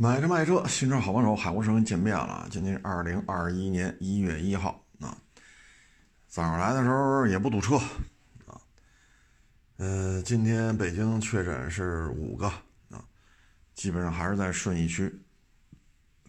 [0.00, 2.46] 买车卖车，新车好帮手，海沃生见面了。
[2.52, 5.18] 今天是二零二一年一月一号啊，
[6.28, 7.76] 早上来的时候也不堵车
[8.46, 8.60] 啊。
[9.78, 12.46] 呃，今天北京确诊是五个
[12.90, 13.04] 啊，
[13.74, 15.12] 基本上还是在顺义区。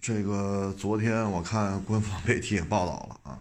[0.01, 3.39] 这个昨天我看官方媒体也报道了啊，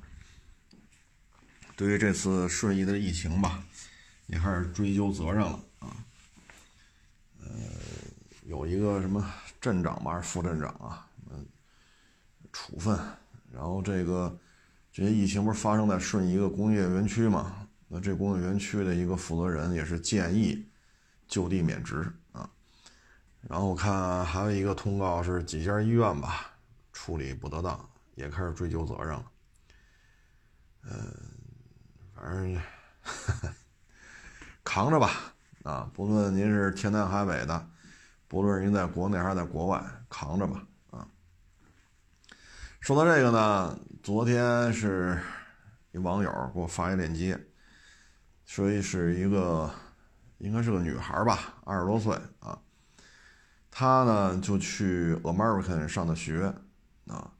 [1.75, 3.65] 对于这次顺义的疫情吧，
[4.27, 5.97] 也开始追究责任了啊。
[7.41, 7.49] 呃，
[8.45, 9.25] 有一个什么？
[9.61, 11.07] 镇长吧，还是副镇长啊？
[11.31, 11.47] 嗯，
[12.53, 12.99] 处分。
[13.53, 14.39] 然后这个
[14.93, 17.67] 这些疫情不是发生在顺义一个工业园区嘛？
[17.89, 20.67] 那这工业园区的一个负责人也是建议
[21.27, 22.49] 就地免职啊。
[23.41, 26.53] 然后我看还有一个通告是几家医院吧
[26.93, 29.25] 处理不得当，也开始追究责任了。
[30.91, 31.15] 嗯，
[32.15, 32.61] 反正
[34.63, 35.91] 扛着吧啊！
[35.95, 37.71] 不论您是天南海北的。
[38.29, 41.09] 不论是您在国内还是在国外，扛着吧，啊！
[42.79, 45.19] 说到这个呢，昨天是
[45.93, 47.41] 一网友给我发一链接，
[48.45, 49.71] 说是一个
[50.37, 52.61] 应该是个女孩吧，二十多岁啊，
[53.71, 56.55] 她呢就去 American 上的学，
[57.07, 57.33] 啊，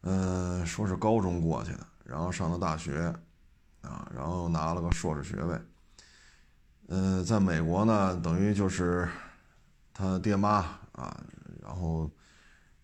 [0.00, 3.14] 嗯，说是高中过去的，然后上的大学，
[3.82, 5.60] 啊，然后拿了个硕士学位，
[6.88, 9.08] 嗯，在美国呢，等于就是。
[10.02, 11.16] 他爹妈啊，
[11.62, 12.10] 然后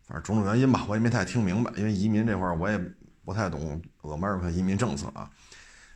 [0.06, 2.78] 反正种种原因吧，我也没太听明白，因为移民这块我也
[3.24, 5.28] 不太懂俄迈尔克移民政策啊。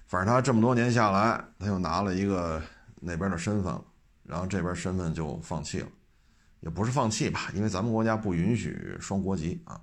[0.09, 2.61] 反正他这么多年下来，他又拿了一个
[2.97, 3.85] 那边的身份了，
[4.25, 5.87] 然后这边身份就放弃了，
[6.59, 9.81] 也不是放弃吧，因为咱们国家不允许双国籍啊。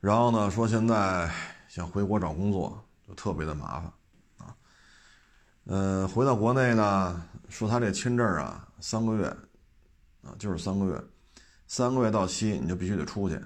[0.00, 1.30] 然后呢，说现在
[1.66, 3.92] 想回国找工作就特别的麻烦
[4.36, 4.54] 啊。
[5.64, 8.66] 嗯，回到国内呢，说他这签证啊。
[8.80, 9.26] 三个月，
[10.22, 11.04] 啊，就是三个月，
[11.66, 13.38] 三个月到期你就必须得出去。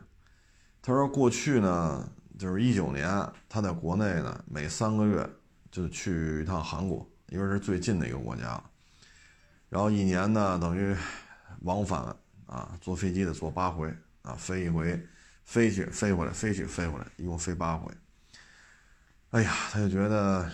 [0.81, 3.09] 他说过去呢，就是一九年，
[3.49, 5.29] 他在国内呢，每三个月
[5.71, 8.63] 就去一趟韩国，因为是最近的一个国家。
[9.69, 10.95] 然后一年呢，等于
[11.63, 12.15] 往返
[12.47, 13.93] 啊，坐飞机得坐八回
[14.23, 15.05] 啊，飞一回，
[15.45, 17.93] 飞去飞回来，飞去飞回来，一共飞八回。
[19.31, 20.51] 哎呀，他就觉得，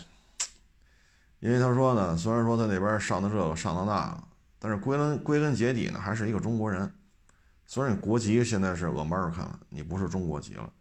[1.41, 4.30] 因为他说呢，虽然说他那边上的这个上的那个。
[4.61, 6.95] 但是归根归根结底呢，还是一个中国人。
[7.67, 10.73] 虽然你国籍现在是 American 你不是中国籍了，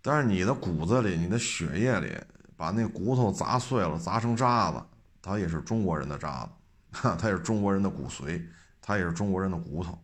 [0.00, 2.16] 但是你的骨子里、你的血液里，
[2.56, 4.82] 把那骨头砸碎了、砸成渣子，
[5.20, 6.52] 它也是中国人的渣子，
[7.00, 8.46] 哈，它也是中国人的骨髓，
[8.80, 9.98] 它也是中国人的骨头。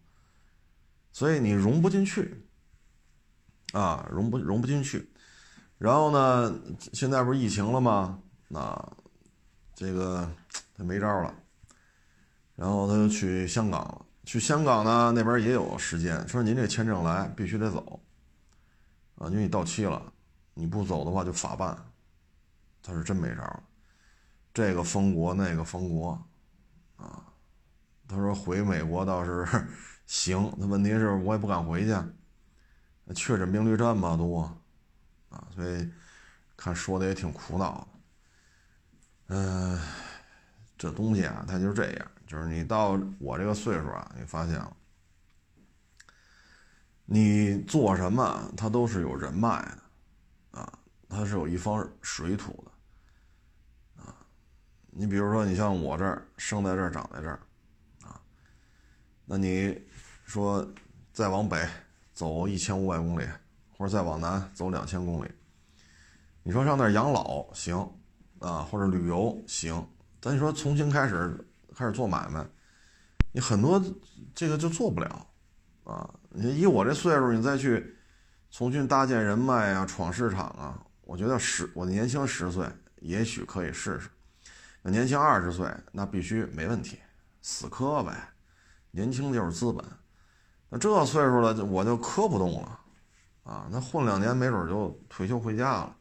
[1.12, 2.44] 所以你融不进去，
[3.72, 5.12] 啊，融不融不进去。
[5.78, 6.58] 然后呢，
[6.92, 8.19] 现在不是疫情了吗？
[8.48, 8.92] 那
[9.75, 10.28] 这个
[10.75, 11.34] 他没招了。
[12.56, 14.06] 然后他就去香港了。
[14.25, 18.00] 去香港呢，那边也有时间，说您这签证来必须得走，
[19.16, 20.12] 啊，因为你到期了，
[20.54, 21.76] 你不走的话就法办。
[22.82, 23.62] 他是真没招
[24.53, 26.22] 这个封国那个封国，
[26.97, 27.25] 啊，
[28.06, 29.47] 他说回美国倒是
[30.06, 31.94] 行，那问题是我也不敢回去，
[33.14, 34.43] 确诊病例这么多，
[35.28, 35.91] 啊，所以
[36.56, 37.87] 看说的也挺苦恼的。
[39.37, 39.81] 嗯，
[40.78, 42.10] 这东西啊，它就是这样。
[42.27, 44.77] 就是你到我这个岁数啊，你发现了，
[47.05, 54.17] 你做什么，他都是有人脉的，啊，他是有一方水土的，啊，
[54.91, 57.39] 你比如说，你像我这儿生在这儿，长在这儿，
[58.03, 58.19] 啊，
[59.27, 59.79] 那你
[60.25, 60.67] 说
[61.12, 61.69] 再往北
[62.15, 63.29] 走一千五百公里，
[63.77, 65.31] 或者再往南走两千公里，
[66.43, 67.77] 你说上那儿养老行，
[68.39, 69.87] 啊，或者旅游行，
[70.23, 71.39] 咱说重新开始。
[71.75, 72.47] 开始做买卖，
[73.33, 73.83] 你很多
[74.35, 75.27] 这个就做不了，
[75.83, 76.09] 啊！
[76.31, 77.97] 你以我这岁数，你再去
[78.51, 82.67] 重新搭建人脉啊，闯市场啊，我觉得十我年轻十岁
[83.01, 84.09] 也许可以试试，
[84.83, 86.99] 那年轻二十岁那必须没问题，
[87.43, 88.31] 死磕呗，
[88.93, 89.85] 年轻就是资本。
[90.69, 92.81] 那这岁数了，我就磕不动了，
[93.43, 95.97] 啊，那混两年没准就退休回家了。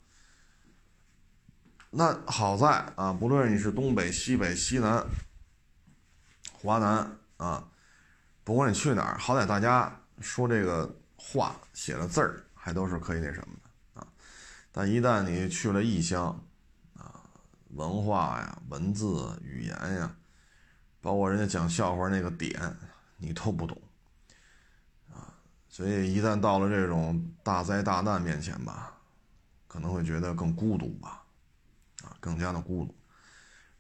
[1.89, 5.03] 那好在啊，不论你是东北、西北、西南。
[6.63, 7.67] 华南啊，
[8.45, 14.07] 不管你去哪儿，好歹大家说这个话写的字儿还都是可以那什么的啊。
[14.71, 16.41] 但一旦你去了异乡
[16.97, 17.19] 啊，
[17.71, 20.15] 文化呀、文字、语言呀，
[21.01, 22.57] 包括人家讲笑话那个点，
[23.17, 23.77] 你都不懂
[25.11, 25.35] 啊。
[25.67, 28.95] 所以一旦到了这种大灾大难面前吧，
[29.67, 31.25] 可能会觉得更孤独吧，
[32.05, 32.95] 啊，更加的孤独。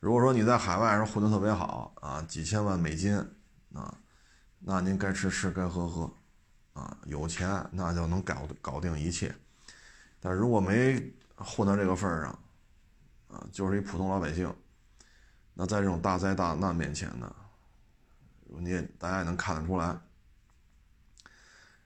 [0.03, 3.15] 如果说你在海外是混得特别好啊，几千万美金
[3.71, 3.97] 啊，
[4.59, 6.13] 那您该吃吃该喝喝，
[6.73, 9.33] 啊，有钱那就能搞搞定一切。
[10.19, 11.01] 但如果没
[11.37, 12.39] 混到这个份儿上，
[13.29, 14.53] 啊，就是一普通老百姓，
[15.53, 17.33] 那在这种大灾大难面前呢，
[18.45, 19.97] 你也大家也能看得出来，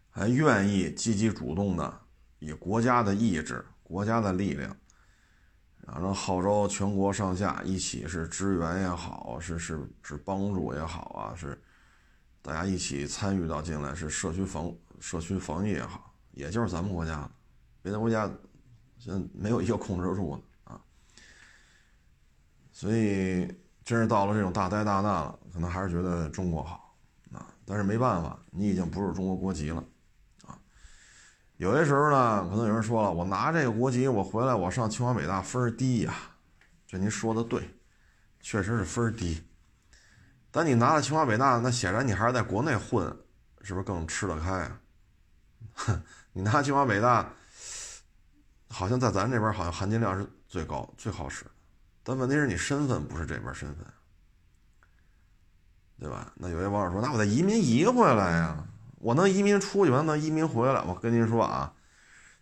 [0.09, 2.01] 还愿意积极主动的
[2.39, 4.75] 以国家的意志、国家的力量，
[5.93, 11.59] 然后号召全国上下一起是支援也好，是是是帮助也好啊，是
[12.41, 17.29] 大家一起参与到进来，是社区防社区防疫也好，也就是咱们国家。
[17.81, 18.29] 别的国家
[18.97, 20.81] 现在没有一个控制住的啊，
[22.71, 23.47] 所以
[23.83, 26.93] 真是到了这种大灾大难了，可能还是觉得中国好
[27.31, 27.47] 啊。
[27.65, 29.81] 但是没办法，你已经不是中国国籍了。
[31.57, 36.13] 有些时候呢，可能有人说了，我拿这个国籍，我回来我上清华北大分低呀。
[36.87, 37.69] 这您说的对，
[38.39, 39.43] 确实是分低。
[40.51, 43.05] 但你拿了清华北大，那显然你还是在国内混，
[43.61, 44.79] 是不是更吃得开啊？
[45.73, 46.01] 哼，
[46.31, 47.29] 你拿清华北大。
[48.69, 51.45] 好像在咱这边，好像含金量是最高、最好使，
[52.03, 53.85] 但问题是你身份不是这边身份，
[55.97, 56.33] 对吧？
[56.35, 58.67] 那有些网友说：“那我再移民移回来呀，
[58.99, 61.73] 我能移民出去，我能移民回来。”我跟您说啊，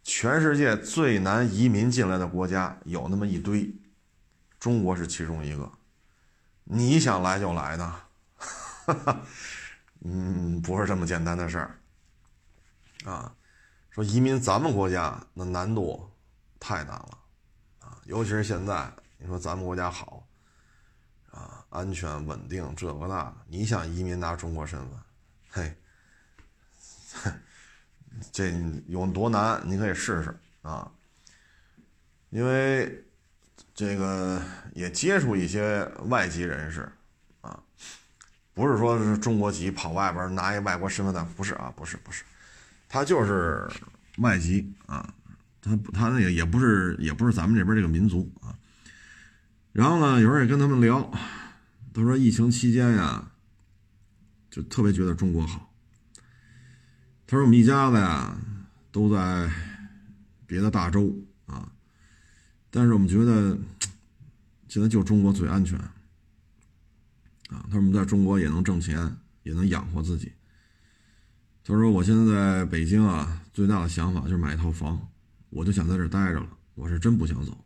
[0.04, 3.74] 全世界最难移民进来的国家有那么一堆，
[4.60, 5.72] 中国是其中一个。
[6.64, 7.94] 你想来就来的，
[10.04, 11.80] 嗯，不是这么简单的事儿
[13.06, 13.34] 啊。
[13.92, 16.10] 说移民咱们国家那难度。
[16.58, 17.20] 太难了，
[17.82, 20.26] 啊，尤其是现在，你说咱们国家好，
[21.30, 24.90] 啊，安全稳定，这个那，你想移民拿中国身份，
[25.48, 25.78] 嘿，
[28.32, 28.52] 这
[28.88, 29.62] 有多难？
[29.66, 30.92] 你可以试试啊，
[32.30, 33.04] 因为
[33.74, 34.42] 这个
[34.74, 36.92] 也接触一些外籍人士，
[37.42, 37.62] 啊，
[38.54, 42.24] 不是说是中国籍跑外边拿一外国身份证，不是啊，不是不是，
[42.88, 43.70] 他就是
[44.20, 45.14] 外籍啊。
[45.62, 48.54] 他他那个也不是也不是咱们这边这个民族啊，
[49.72, 51.12] 然后呢，有人也跟他们聊，
[51.92, 53.32] 他说疫情期间呀，
[54.52, 55.74] 就特别觉得中国好。
[57.28, 58.38] 他说我们一家子呀
[58.92, 59.50] 都在
[60.46, 61.72] 别的大洲啊，
[62.70, 63.58] 但是我们觉得
[64.68, 65.94] 现在就中国最安全啊。
[67.50, 70.32] 他说我们在中国也能挣钱，也能养活自己。
[71.64, 75.10] 他说我现在在北京啊，最大的想法就是买一套房。
[75.50, 77.66] 我就想在这待着了，我是真不想走，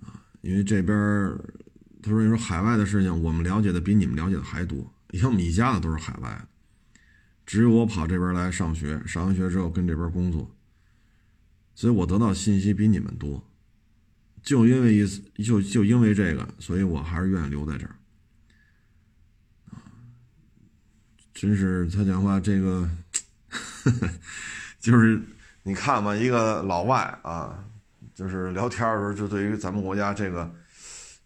[0.00, 0.96] 啊，因为这边
[2.02, 4.78] 他说你说海外的事情，我们了解的比你们了解的还多，
[5.12, 6.48] 因为我们一家子都是海外的，
[7.50, 10.48] 只有我跑这边来上学，上完学之后跟这边工作，
[11.74, 13.44] 所以我得到信息比你们多，
[14.40, 17.96] 就因为一次，就就因为这个，所以我还是愿意留在这儿，
[19.72, 19.82] 啊，
[21.34, 22.88] 真是他讲话这个，
[24.78, 25.20] 就是。
[25.64, 27.62] 你看吧，一个老外啊，
[28.14, 30.50] 就是聊天的时候，就对于咱们国家这个，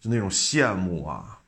[0.01, 1.39] 就那种羡慕，啊，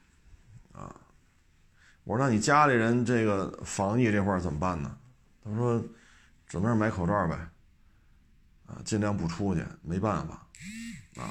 [2.08, 4.98] 我说那你家里人这个防疫这块怎么办呢？
[5.44, 5.84] 他说，
[6.48, 7.36] 只能是买口罩呗，
[8.66, 10.36] 啊，尽量不出去，没办法，
[11.18, 11.30] 啊，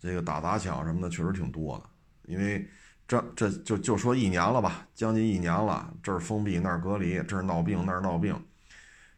[0.00, 1.84] 这个打砸抢什么的确实挺多的，
[2.24, 2.68] 因为
[3.06, 8.34] 这这就就说一年了吧，将近一年了，这儿封闭那儿隔离，这儿闹病那儿闹病。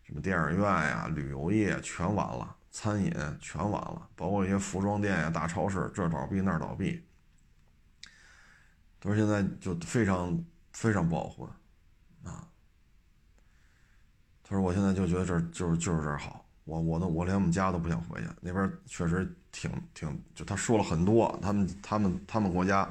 [0.03, 3.11] 什么电影院呀、旅游业全完了，餐饮
[3.41, 7.03] 全完了，包括一些服装店呀、大超市，这倒闭那儿倒闭。
[9.01, 11.49] 他说现在就非常非常不好混，
[12.23, 12.47] 啊。
[14.43, 22.87] 他说我现在就觉得这儿就是就是这儿好，我我都我连我们家都不想回去，那边确实挺挺，就他说了很多，他们他们他们国家，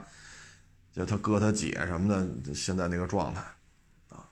[0.92, 3.42] 就他哥他姐什么的，现在那个状态
[4.10, 4.28] 啊。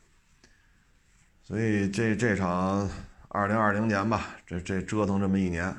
[1.43, 2.89] 所以这这场
[3.27, 5.75] 二零二零年吧，这这折腾这么一年，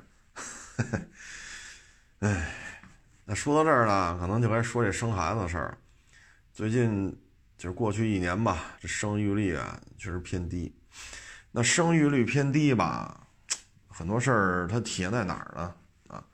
[2.21, 2.55] 哎，
[3.25, 5.76] 那说到这儿呢，可能就该说这生孩子的事儿。
[6.52, 7.17] 最近
[7.62, 10.75] 就是过去一年吧，这生育率啊确实偏低。
[11.52, 13.25] 那生育率偏低吧，
[13.87, 15.75] 很多事儿它体现在哪儿呢？
[16.09, 16.25] 啊，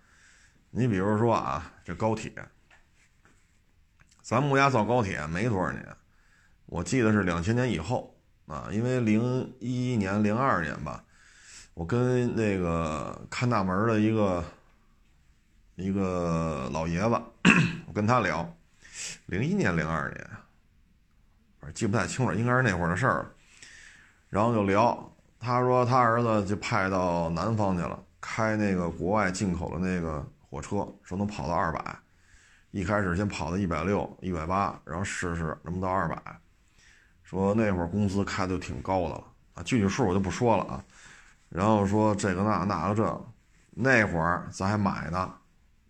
[0.70, 2.32] 你比如说啊，这高铁，
[4.23, 5.87] 咱们国家造高铁没多少年，
[6.64, 8.18] 我记得是两千年以后。
[8.47, 11.04] 啊，因为零一年、零二年吧，
[11.75, 14.42] 我跟那个看大门的一个
[15.75, 17.23] 一个老爷子，
[17.87, 18.50] 我跟他聊，
[19.26, 20.30] 零一年、零二年，
[21.72, 23.26] 记不太清楚，应该是那会儿的事儿。
[24.28, 25.10] 然后就聊，
[25.40, 31.96] 他说他儿子就派到南方去了，开那个国外进口的那个火车，说能跑到二百，
[32.70, 36.20] 一开始先跑到一百六、一百八，然后试试能不能到二百。
[37.22, 40.84] 说那会儿工资开的就挺高的了啊，具体数我就不说了啊。
[41.48, 43.26] 然后说这个那那个这，
[43.70, 45.34] 那会儿咱还买呢，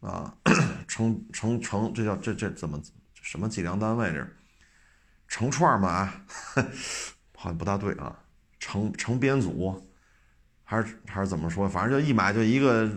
[0.00, 0.32] 啊，
[0.86, 2.80] 成成成，这叫这这怎么
[3.14, 4.26] 什么计量单位这？
[5.28, 6.06] 成串买，
[7.36, 8.18] 好像不大对啊，
[8.58, 9.80] 成成编组，
[10.64, 11.68] 还是还是怎么说？
[11.68, 12.90] 反正就一买就一个，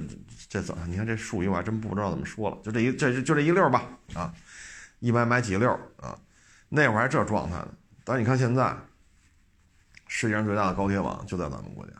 [0.49, 0.75] 这怎？
[0.89, 4.33] 你看这术语我还真不知道怎么说了，就这一这就这一溜吧啊，
[4.99, 6.17] 一买买几溜啊，
[6.69, 7.73] 那会儿还这状态呢。
[8.03, 8.75] 但是你看现在，
[10.07, 11.93] 世界上最大的高铁网就在咱们国家。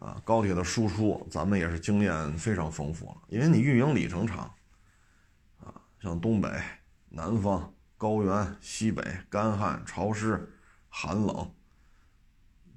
[0.00, 4.40] 啊，高铁的输出，咱们也是经验非常丰富了，因为你运营里程长，
[5.60, 5.72] 啊，
[6.02, 6.50] 像东北、
[7.08, 7.72] 南方、
[8.04, 10.46] 高原、西北、干旱、潮湿、
[10.90, 11.50] 寒冷，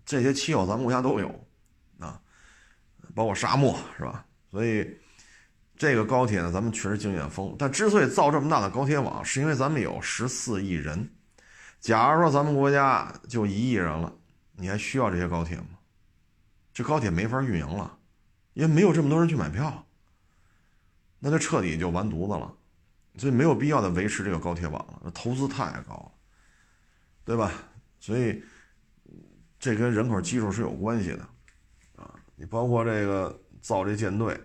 [0.06, 1.28] 这些气候咱们国家都有，
[2.00, 2.18] 啊，
[3.14, 4.26] 包括沙漠是吧？
[4.50, 4.98] 所以
[5.76, 7.58] 这个高铁呢，咱们确实经验丰富。
[7.60, 11.14] 但之所以造这么大的高铁网，是因为咱们有十四亿人。
[11.82, 14.14] 假如说咱们国家就一亿人了，
[14.54, 15.68] 你还需要这些高铁吗？
[16.74, 17.98] 这高铁没法运营了，
[18.54, 19.86] 因为没有这么多人去买票，
[21.20, 22.56] 那就彻底就完犊子了，
[23.18, 26.12] 所以没有必要再维持这个高铁网了，投资太高了，
[27.26, 27.52] 对吧？
[28.00, 28.44] 所以
[29.60, 31.28] 这跟人口基数是有关系的，
[31.96, 34.40] 啊，你包括这个造这舰队，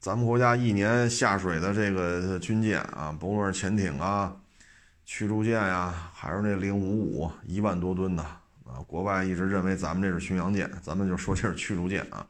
[0.00, 4.34] 咱们国家一年下水的这个军舰啊，甭论是潜艇啊、
[5.04, 8.22] 驱逐舰呀，还是那零五五一万多吨的。
[8.66, 12.26] 啊，国外一直认为咱们这是巡洋舰，咱们就说这是驱逐舰啊。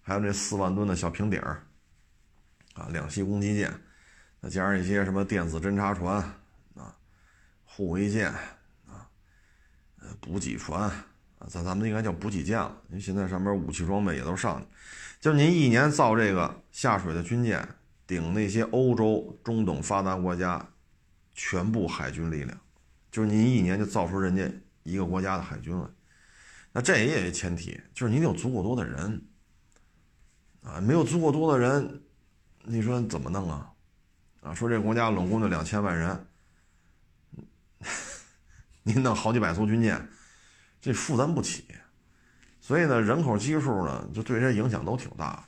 [0.00, 1.62] 还有那四万吨的小平底儿，
[2.72, 3.70] 啊，两栖攻击舰，
[4.42, 6.16] 再加上一些什么电子侦察船
[6.74, 6.94] 啊、
[7.64, 8.28] 护卫舰
[8.86, 9.08] 啊、
[10.00, 11.06] 呃补给船啊，
[11.48, 14.66] 咱咱们应该叫补给舰了，因为现在上面武器装备也都上去。
[15.20, 17.66] 就您一年造这个下水的军舰，
[18.06, 20.68] 顶那些欧洲中等发达国家
[21.32, 22.58] 全部海军力量，
[23.12, 24.50] 就是您一年就造出人家。
[24.82, 25.88] 一个国家的海军了，
[26.72, 29.22] 那这也有一前提，就是你得有足够多的人
[30.64, 32.02] 啊，没有足够多的人，
[32.64, 33.71] 你说怎么弄啊？
[34.42, 36.26] 啊，说这国家拢共就两千万人，
[38.82, 40.08] 您弄好几百艘军舰，
[40.80, 41.64] 这负担不起，
[42.60, 45.44] 所以呢，人口基数呢，就对这影响都挺大。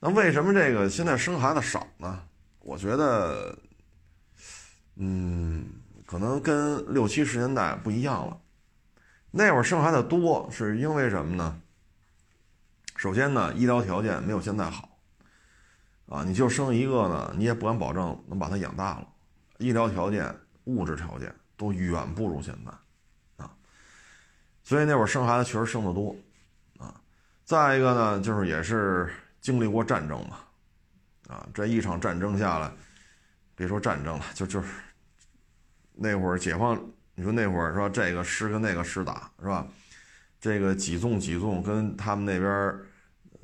[0.00, 2.22] 那为什么这个现在生孩子少呢？
[2.60, 3.58] 我觉得，
[4.94, 5.66] 嗯，
[6.06, 8.40] 可能跟六七十年代不一样了。
[9.30, 11.60] 那会儿生孩子多是因为什么呢？
[12.96, 14.85] 首先呢，医疗条件没有现在好，
[16.08, 19.08] 啊，你就生一个呢，你也不敢保证能把他养大了，
[19.58, 20.34] 医疗条件、
[20.64, 23.50] 物质条件都远不如现在，啊，
[24.62, 26.14] 所以那会儿生孩子确实生的多，
[26.78, 26.94] 啊，
[27.44, 30.38] 再一个呢，就是也是经历过战争嘛，
[31.28, 32.70] 啊，这一场战争下来，
[33.54, 34.68] 别说战争了，就就是
[35.92, 36.80] 那会儿解放。
[37.18, 39.66] 你说那会儿说这个师跟那个师打是吧？
[40.38, 42.78] 这个几纵几纵跟他们那边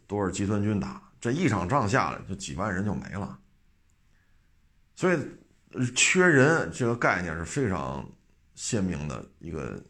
[0.07, 3.39] 多少集团军打，这一场仗下来就几万人就没了。
[4.97, 5.19] 所以
[5.95, 8.05] 缺人这个概念是非常
[8.57, 9.81] 鲜明的一个，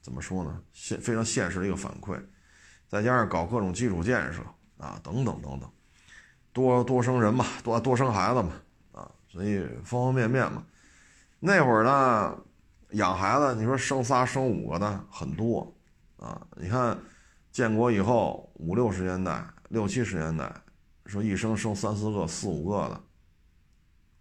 [0.00, 0.62] 怎么说呢？
[0.72, 2.18] 现非常现实的一个反馈。
[2.88, 4.40] 再加上搞各种基础建设
[4.78, 5.70] 啊，等等等等，
[6.54, 8.52] 多多生人嘛，多多生孩子嘛，
[8.92, 10.64] 啊，所以方方面面嘛。
[11.38, 12.38] 那会儿呢？
[12.92, 15.70] 养孩子，你说生仨生五个的很多，
[16.16, 16.98] 啊，你看，
[17.50, 20.54] 建国以后五六十年代、六七十年代，
[21.06, 23.00] 说一生生三四个、四五个的，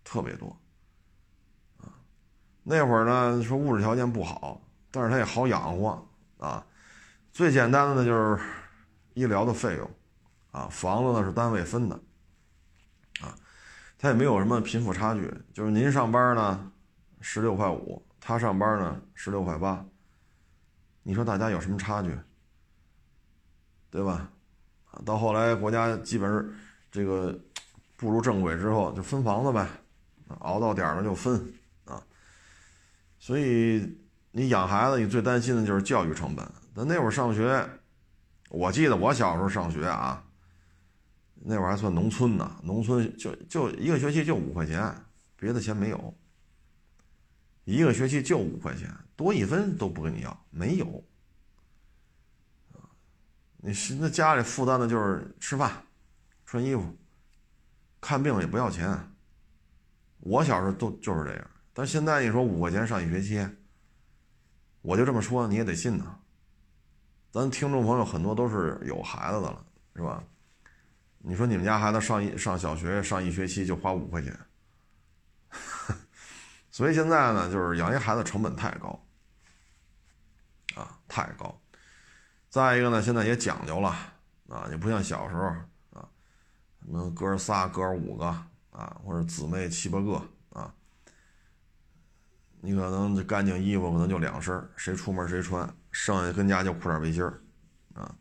[0.03, 0.47] 特别多，
[1.81, 1.91] 啊，
[2.63, 6.65] 那会儿呢说物质条件不好，但是他也好养活，啊，
[7.33, 8.41] 最简单的呢就是
[9.13, 9.91] 医疗的费用，
[10.51, 11.95] 啊，房子呢是单位分的，
[13.19, 13.35] 啊，
[13.99, 16.71] 他也没有什么贫富差距，就是您上班呢
[17.19, 18.01] 十六块五。
[18.23, 19.83] 他上班呢，十六块八，
[21.01, 22.15] 你说大家有什么差距？
[23.89, 24.31] 对吧？
[25.05, 26.45] 到后来国家基本上
[26.91, 27.37] 这个
[27.95, 29.67] 步入正轨之后，就分房子呗，
[30.39, 31.53] 熬到点了就分
[31.85, 32.01] 啊。
[33.19, 33.97] 所以
[34.31, 36.45] 你养孩子，你最担心的就是教育成本。
[36.73, 37.67] 但那会儿上学，
[38.49, 40.23] 我记得我小时候上学啊，
[41.35, 44.93] 那会儿还算农村呢，农村就就一个学期就五块钱，
[45.35, 46.13] 别的钱没有。
[47.63, 51.03] 一个学期就五块钱，多一分都不跟你要，没有。
[53.63, 55.71] 你是那家里负担的就是吃饭、
[56.45, 56.97] 穿衣服、
[58.01, 59.07] 看病也不要钱。
[60.19, 63.47] 我小时候都就是这样，但现在你说五块钱上一学期，
[64.81, 66.19] 我就这么说你也得信呢。
[67.31, 69.65] 咱听众朋友很多都是有孩子的了，
[69.95, 70.23] 是吧？
[71.19, 74.35] 你说你们家孩子上一上小学上一学期就花五块钱。
[76.71, 79.05] 所以现在呢，就是养一孩子成本太高，
[80.73, 81.60] 啊太高。
[82.51, 83.87] 再一个呢，现在也讲究了
[84.49, 85.41] 啊，也不像小时候
[85.97, 86.05] 啊，
[86.81, 88.25] 什么哥仨、哥五个
[88.71, 90.73] 啊，或者姊妹七八个啊，
[92.59, 97.41] 你可能这干净衣服可能就两身，谁出门谁穿，剩下跟家就裤衩背心儿
[97.93, 98.13] 啊。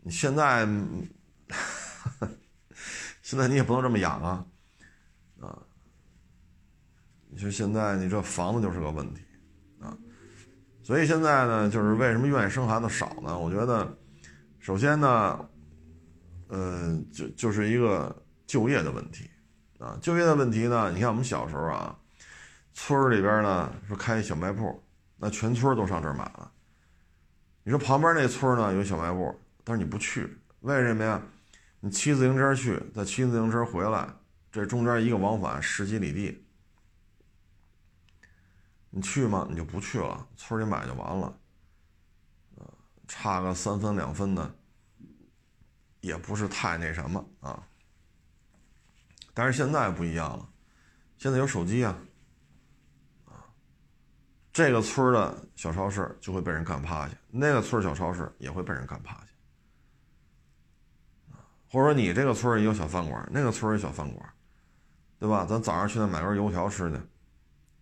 [0.00, 0.66] 你现在，
[3.22, 4.44] 现在你也不能这么养啊，
[5.40, 5.62] 啊。
[7.28, 9.22] 你说现在你这房子就是个问题，
[10.86, 13.36] 所以现在呢，就是为什么愿意生孩子少呢？
[13.36, 13.98] 我觉得，
[14.60, 15.48] 首先呢，
[16.46, 18.14] 呃，就就是一个
[18.46, 19.28] 就业的问题，
[19.80, 21.98] 啊，就业的问题呢，你看我们小时候啊，
[22.72, 24.80] 村里边呢说开小卖部，
[25.16, 26.52] 那全村都上这儿买了。
[27.64, 31.20] 你说旁边那村呢有小卖部，但是你不去，为什么呀？
[31.80, 34.08] 你骑自行车去，再骑自行车回来，
[34.52, 36.45] 这中间一个往返十几里地。
[38.90, 39.46] 你去吗？
[39.50, 41.38] 你就不去了，村里买就完了，
[43.06, 44.54] 差个三分两分的，
[46.00, 47.62] 也不是太那什么啊。
[49.34, 50.48] 但是现在不一样了，
[51.18, 51.94] 现在有手机啊，
[53.26, 53.44] 啊，
[54.50, 59.28] 这个村的小超市就会被人干趴下，那个村小超市也会被人干趴下，
[61.70, 64.26] 或者说你这个村也有小饭馆，那个村有小饭馆，
[65.18, 65.44] 对吧？
[65.44, 66.98] 咱早上去那买根油条吃去，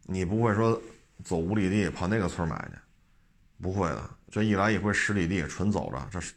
[0.02, 0.82] 你不会说。
[1.23, 2.78] 走五里地跑那个村买去，
[3.62, 4.11] 不会的。
[4.30, 6.35] 这一来一回十里地，纯走着，这是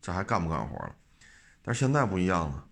[0.00, 0.94] 这还干不干活了？
[1.62, 2.64] 但是现在不一样了，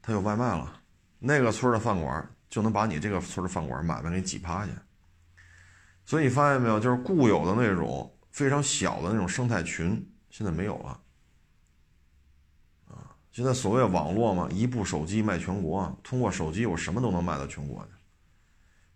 [0.00, 0.80] 他有外卖了，
[1.18, 4.72] 那个村的饭馆就能把你这个村的饭馆买卖给挤趴下。
[6.04, 11.00] 所以你发现没有，就是固有的那种非常小的那种生态群，现在没有了。
[12.88, 18.01] 啊，现在所谓网络嘛，一部手机卖全国，通过手机我什么都能卖到全国去。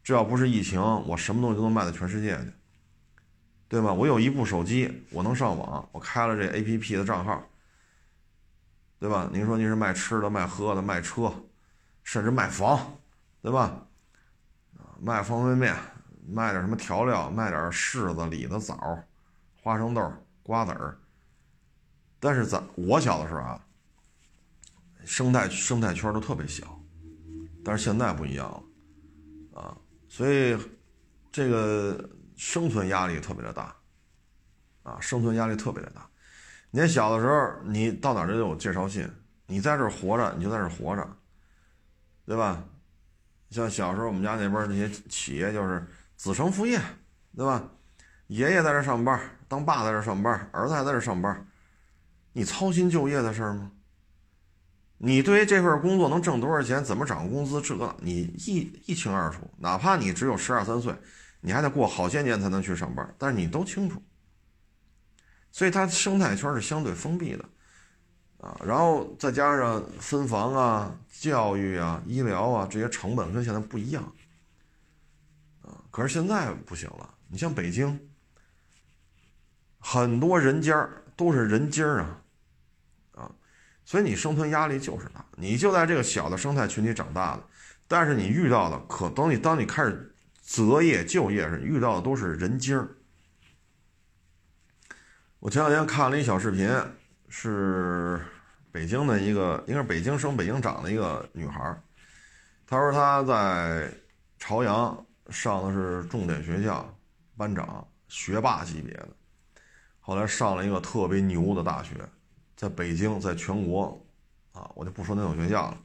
[0.06, 2.52] 这要不是疫情，我什么东西都能卖到全世界去，
[3.66, 3.92] 对吧？
[3.92, 7.44] 我有一部手机，我能上网，我开了这 A P P 的账号，
[9.00, 9.28] 对吧？
[9.32, 11.34] 您说您是卖吃的、卖喝的、卖车，
[12.04, 12.96] 甚至卖房，
[13.42, 13.84] 对吧？
[15.00, 15.76] 卖方便面，
[16.28, 19.02] 卖点什么调料，卖点柿子、李子、枣、
[19.60, 20.12] 花生豆、
[20.44, 20.96] 瓜子儿。
[22.20, 23.60] 但是咱我小的时候啊，
[25.04, 26.80] 生态生态圈都特别小，
[27.64, 28.62] 但是现在不一样了，
[30.16, 30.56] 所以，
[31.30, 33.76] 这个生存压力特别的大，
[34.82, 36.08] 啊，生存压力特别的大。
[36.70, 39.06] 你小的时候，你到哪儿都有介绍信，
[39.46, 41.06] 你在这儿活着，你就在这儿活着，
[42.24, 42.64] 对吧？
[43.50, 46.80] 像小时候我们家那边那些企业就是子承父业，
[47.36, 47.62] 对吧？
[48.28, 51.46] 爷爷在这上班，当爸在这上班，儿子还在这上班，
[52.32, 53.70] 你操心就业的事儿吗？
[54.98, 59.42] 你对于这份工作能挣多少钱，怎么涨工资，这个你一一清二楚。
[59.58, 60.94] 哪怕你只有十二三岁，
[61.40, 64.02] 你还得过好些年才能去上班，但是你都清楚。
[65.52, 67.44] 所以它生态圈是相对封闭的，
[68.38, 74.02] 啊，然后再加上分房啊、教育啊、医疗啊这些成本跟现在不一样，
[75.62, 77.14] 啊，可是现在不行了。
[77.28, 78.00] 你像北京，
[79.78, 82.22] 很多人家都是人精啊。
[83.86, 87.42] 所以你生存压力就是大，你就在这个小的生态群体长大的，
[87.86, 92.88] 但是你遇到的可等你当你开始择业就业时，遇到的都是人精儿。
[95.38, 96.68] 我前两天看了一小视频，
[97.28, 98.20] 是
[98.72, 101.80] 北京的一个，应该是北京生、北京长的一个女孩
[102.66, 103.88] 她说她在
[104.40, 106.92] 朝阳上的是重点学校，
[107.36, 109.10] 班长，学霸级别的，
[110.00, 111.94] 后来上了一个特别牛的大学。
[112.56, 114.00] 在北京，在全国，
[114.52, 115.78] 啊，我就不说那所学校了。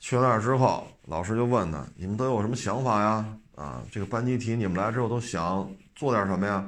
[0.00, 3.38] 去了那儿之后，老师就问他：“你们都有什么想法呀？
[3.54, 6.64] 啊，这个班级题你们来之后都想做点什么呀？”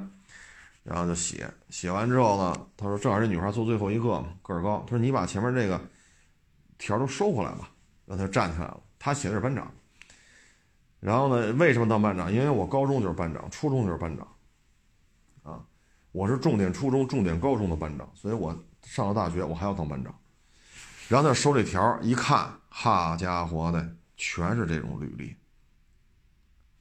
[0.83, 5.81] 然后就写，写完之后呢，他说：“正好这女孩坐最后一个，个儿高。”他说：“你把前面这个
[6.77, 7.71] 条都收回来吧。”
[8.05, 8.79] 让他站起来了。
[8.99, 9.69] 他写的是班长。
[10.99, 12.31] 然后呢，为什么当班长？
[12.31, 14.27] 因为我高中就是班长，初中就是班长，
[15.41, 15.65] 啊，
[16.11, 18.55] 我是重点初中、重点高中的班长，所以我。
[18.85, 20.17] 上了大学，我还要当班长。
[21.09, 25.35] 然后他收这条一看，好家伙的，全是这种履历，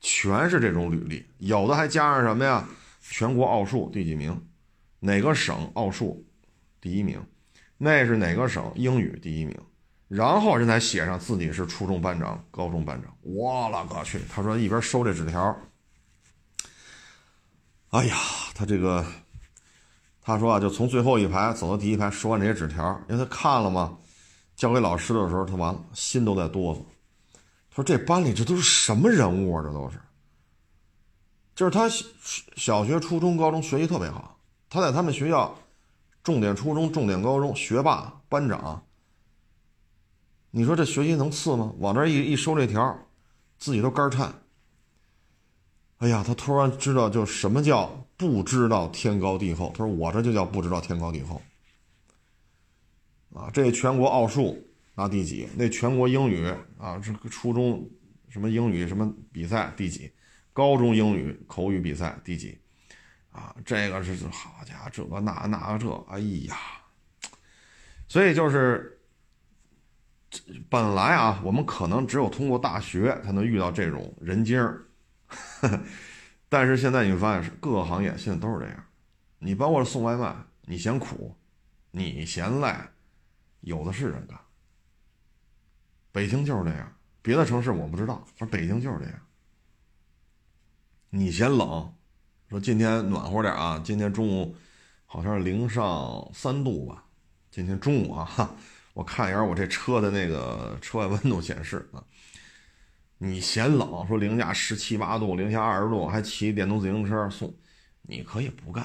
[0.00, 2.68] 全是这种履历，有的还加上什么呀？
[3.00, 4.46] 全国奥数第几名？
[5.00, 6.24] 哪个省奥数
[6.80, 7.20] 第一名？
[7.76, 9.58] 那是哪个省英语第一名？
[10.08, 13.14] 然后人才写上自己是初中班长、高中班长。
[13.22, 14.20] 我了个去！
[14.32, 15.58] 他说一边收这纸条，
[17.90, 18.16] 哎呀，
[18.54, 19.04] 他这个。
[20.26, 23.98] 他说啊，就从最后一排走到第一排，收完这些纸条，因为他看了嘛，
[24.56, 26.78] 交给老师的时候，他完了，心都在哆嗦。
[27.68, 29.62] 他说：“这班里这都是什么人物啊？
[29.62, 30.00] 这都是，
[31.54, 31.86] 就是他
[32.56, 34.38] 小学、初中、高中学习特别好，
[34.70, 35.54] 他在他们学校，
[36.22, 38.82] 重点初中、重点高中，学霸、班长。
[40.52, 41.72] 你说这学习能次吗？
[41.80, 42.96] 往这一一收这条，
[43.58, 44.32] 自己都肝颤。
[46.04, 47.86] 哎呀，他突然知道，就什么叫
[48.18, 49.70] 不知道天高地厚。
[49.74, 51.40] 他说：“我这就叫不知道天高地厚。”
[53.32, 54.62] 啊，这全国奥数
[54.94, 55.48] 拿第几？
[55.56, 56.46] 那全国英语
[56.78, 57.88] 啊，这个初中
[58.28, 60.12] 什么英语什么比赛第几？
[60.52, 62.58] 高中英语口语比赛第几？
[63.32, 66.54] 啊，这个是好家伙，这个那那个这，哎呀，
[68.08, 69.00] 所以就是
[70.68, 74.84] 本来啊，我们可能只有通过大学才能遇到这种人精儿，
[76.48, 78.84] 但是现在你会发现是各个行业现在都是这样。
[79.38, 81.34] 你包括送外卖，你嫌苦，
[81.90, 82.74] 你嫌累，
[83.60, 84.38] 有的是人干。
[86.12, 89.14] 北京就是这样，别的城市我不知道，反正北京就是这样。
[91.10, 91.92] 你嫌冷。
[92.50, 94.54] 说今天暖和点啊，今天中午
[95.06, 97.04] 好像是零上三度吧。
[97.50, 98.54] 今天中午啊，
[98.92, 102.04] 我看一眼我这车的那个车外温度显示啊，
[103.24, 107.52] 你嫌冷，说零下十七八度、零下二十度，还骑电动自行车送，
[108.02, 108.84] 你可以不干。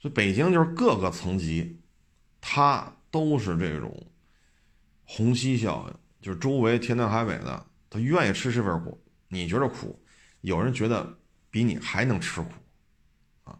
[0.00, 1.78] 所以北京就是各个层级，
[2.40, 3.94] 它都是这种
[5.04, 8.98] 虹吸效应，就是周围天南海北的，他愿意吃这份苦。
[9.28, 10.02] 你觉得苦，
[10.40, 11.18] 有人觉得
[11.50, 12.48] 比你还能吃苦
[13.44, 13.58] 啊。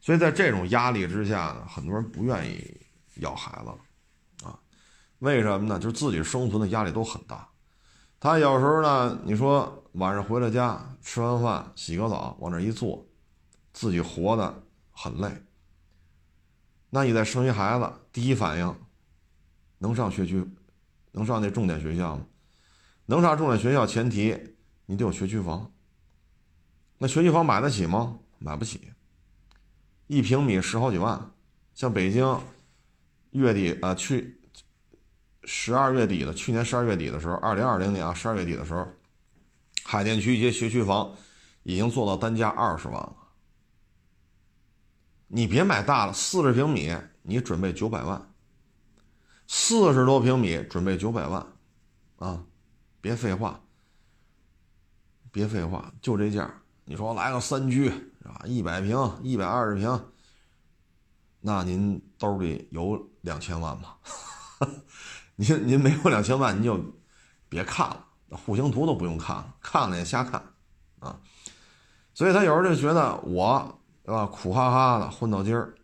[0.00, 2.80] 所以在这种压力之下呢，很多人不愿意
[3.16, 3.78] 要孩子了，
[4.50, 4.58] 啊，
[5.18, 5.78] 为什么呢？
[5.78, 7.46] 就是自己生存的压力都很大。
[8.24, 13.06] 他有时候呢，你说晚上回了家，吃完饭洗个澡，往这一坐，
[13.74, 15.30] 自己活的很累。
[16.88, 18.74] 那你再生一孩子，第一反应，
[19.76, 20.42] 能上学区，
[21.12, 22.24] 能上那重点学校吗？
[23.04, 24.56] 能上重点学校，前提
[24.86, 25.70] 你得有学区房。
[26.96, 28.20] 那学区房买得起吗？
[28.38, 28.90] 买不起。
[30.06, 31.30] 一平米十好几万，
[31.74, 32.40] 像北京
[33.32, 34.40] 月底啊，去
[35.46, 38.86] 十二月底的，去年十二月底的时候，二零二零年啊十二月底的时候，
[39.84, 41.14] 海淀区一些学区房
[41.62, 43.16] 已经做到单价二十万了。
[45.26, 48.30] 你别买大了，四十平米你准备九百万，
[49.46, 51.46] 四十多平米准备九百万，
[52.18, 52.44] 啊，
[53.00, 53.60] 别废话，
[55.32, 56.62] 别废话，就这价。
[56.84, 58.42] 你说来个三居是吧？
[58.44, 60.04] 一百平、一百二十平，
[61.40, 63.96] 那您兜里有两千万吗？
[65.36, 66.80] 您您没有两千万，您就
[67.48, 70.42] 别看了，户型图都不用看了，看了也瞎看
[71.00, 71.18] 啊。
[72.12, 75.74] 所以他有时候就觉得我对吧，苦哈哈的混到今儿，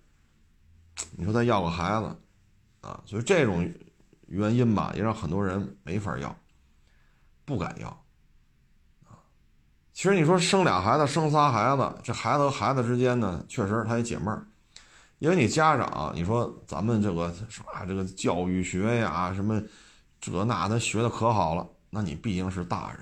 [1.16, 2.16] 你说再要个孩子
[2.80, 3.68] 啊，所以这种
[4.28, 6.34] 原因吧，也让很多人没法要，
[7.44, 7.88] 不敢要。
[7.88, 9.18] 啊
[9.92, 14.46] 其实你说生俩孩子，生仨孩子，这孩子和孩子之间呢，确实他也解闷儿，
[15.20, 19.62] 因为你家长，你说咱们这个什么这个教育学呀，什么
[20.18, 23.00] 这那他学的可好了，那你毕竟是大人，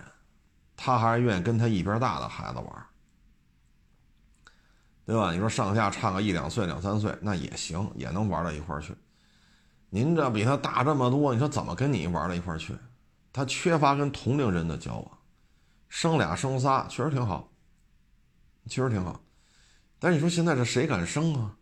[0.77, 2.87] 他还是愿意跟他一边大的孩子玩，
[5.07, 5.33] 对吧？
[5.33, 8.93] 你说上下差个一两岁、两三岁，那也行，也能玩到一块去。
[9.89, 12.77] 您这比他大这么多，你说怎么跟你玩到一块去？
[13.33, 15.19] 他缺乏跟同龄人的交往。
[15.89, 17.49] 生俩生仨确实挺好，
[18.67, 19.21] 确实挺好，
[20.01, 21.55] 但你说现在这谁敢生啊？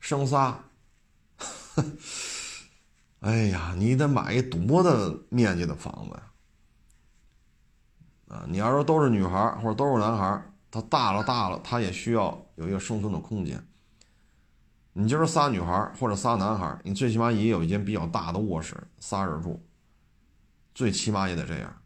[0.00, 0.64] 生仨，
[3.20, 4.90] 哎呀，你得买一多大
[5.28, 6.22] 面积的房子呀？
[8.28, 13.66] 啊，你要说都是女孩或者都是男孩，他大了大了，他也需要有一个生存的空间。
[14.92, 19.62] 你就是仨女孩或者仨男孩，你最起码也有一间比较大的卧室，仨人住，
[20.74, 21.82] 最起码也得这样。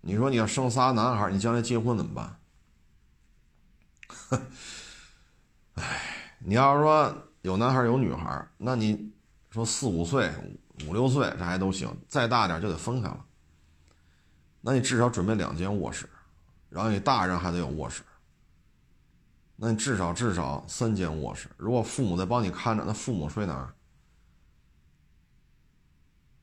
[0.00, 2.40] 你说你要生仨男孩，你将来结婚怎么办？
[5.74, 5.82] 哎，
[6.40, 9.12] 你要是说有男孩有女孩，那你
[9.50, 10.32] 说四五岁、
[10.86, 13.24] 五六岁这还都行，再大点就得分开了。
[14.60, 16.08] 那你至少准备两间卧室，
[16.68, 18.02] 然后你大人还得有卧室。
[19.56, 21.48] 那你至少至少三间卧室。
[21.56, 23.74] 如果父母在帮你看着，那父母睡哪儿？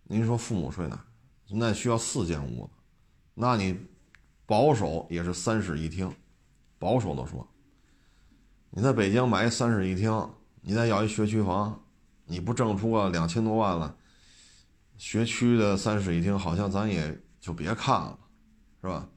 [0.03, 1.01] 您说父母睡哪儿？
[1.49, 2.73] 那需要四间屋子。
[3.33, 3.79] 那你
[4.45, 6.13] 保守也是三室一厅，
[6.77, 7.47] 保守的说，
[8.69, 10.29] 你在北京买一三室一厅，
[10.61, 11.83] 你再要一学区房，
[12.25, 13.95] 你不挣出个两千多万了，
[14.97, 18.19] 学区的三室一厅好像咱也就别看了，
[18.81, 19.07] 是吧？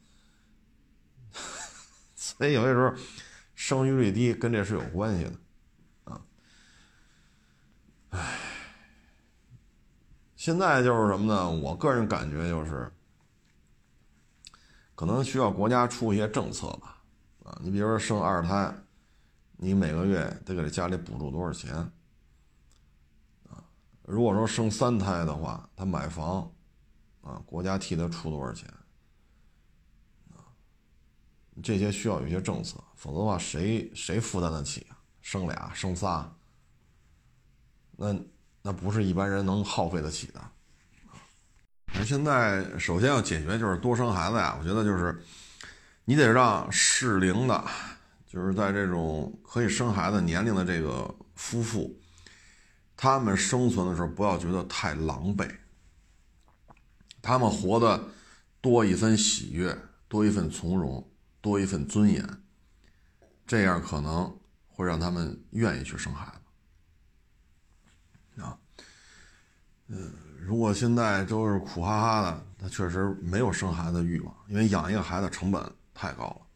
[2.14, 2.94] 所以有些时候
[3.54, 5.32] 生育率低跟这是有关系的，
[6.04, 6.20] 啊，
[8.10, 8.38] 唉，
[10.36, 11.50] 现在就是什么呢？
[11.50, 12.90] 我个人感觉就是。
[14.94, 17.00] 可能需要国家出一些政策吧，
[17.44, 18.74] 啊，你比如说生二胎，
[19.60, 21.74] 你每个月得给他家里补助多少钱？
[23.50, 23.62] 啊，
[24.04, 26.50] 如果说生三胎的话，他买房，
[27.20, 28.72] 啊，国家替他出多少钱？
[30.30, 30.46] 啊，
[31.62, 34.96] 这些需要有一些政策，否则的话，谁谁负担得起啊？
[35.20, 36.32] 生俩、生仨，
[37.96, 38.16] 那
[38.62, 40.40] 那不是一般人能耗费得起的。
[41.94, 45.22] 那现在首先要解决就是多生孩子呀，我觉得就是。
[46.10, 47.64] 你得让适龄的，
[48.28, 51.98] 就是在这种可以生孩子年龄的这个夫妇，
[52.94, 55.50] 他们生存的时候不要觉得太狼狈，
[57.20, 58.08] 他们活的
[58.60, 59.76] 多一分喜悦，
[60.08, 61.10] 多一份从容，
[61.40, 62.22] 多一份尊严，
[63.46, 66.30] 这样可能会让他们愿意去生孩
[68.36, 68.42] 子。
[68.42, 68.58] 啊，
[69.86, 75.72] 嗯，如果现在都是苦哈哈的，他确实没有生孩子的欲望，因为养一个孩子成本。
[76.00, 76.46] 太高了，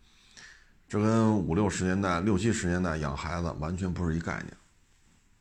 [0.92, 4.54] 这跟五六十年代、六七十年代养孩子完全不是一概念，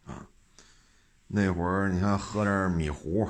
[0.06, 0.26] 啊，
[1.28, 3.30] 那会儿你看喝点米糊，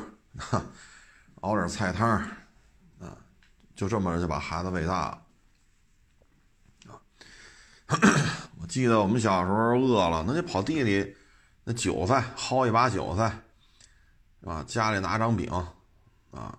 [1.42, 2.08] 熬点菜汤，
[3.00, 3.18] 啊，
[3.76, 5.10] 就这么着就把孩子喂大
[6.86, 7.02] 了，啊，
[8.62, 11.16] 我记得我们小时候饿了，那就跑地里，
[11.64, 13.36] 那韭菜薅一把韭菜，
[14.42, 14.64] 是吧？
[14.68, 15.52] 家里拿张饼，
[16.30, 16.56] 啊。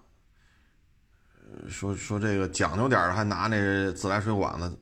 [1.69, 4.79] 说说这个讲究点还拿那自来水管子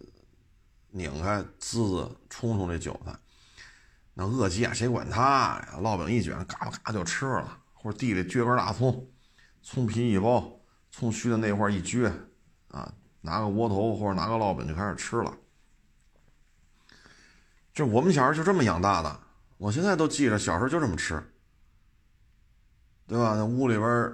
[0.91, 3.17] 拧开滋滋冲冲这韭菜，
[4.15, 5.79] 那饿急眼谁管他呀？
[5.81, 7.59] 烙饼一卷，嘎巴嘎就吃了。
[7.73, 9.09] 或者地里撅根大葱，
[9.63, 12.13] 葱皮一包，葱须的那块一撅，
[12.69, 15.35] 啊，拿个窝头或者拿个烙饼就开始吃了。
[17.73, 19.21] 这我们小时候就这么养大的，
[19.57, 21.23] 我现在都记着，小时候就这么吃，
[23.07, 23.35] 对吧？
[23.37, 24.13] 那屋里边。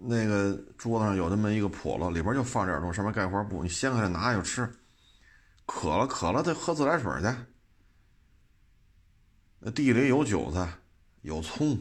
[0.00, 4.62] 那个桌子上有那么一个笸箩，里边就放点东西，上面盖块布，你掀开来拿就吃。
[5.68, 7.28] 渴了渴了，再喝自来水去。
[9.58, 10.66] 那地里有韭菜，
[11.20, 11.78] 有葱。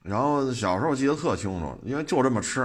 [0.00, 2.60] 然后小时候记得特清楚，因为就这么吃。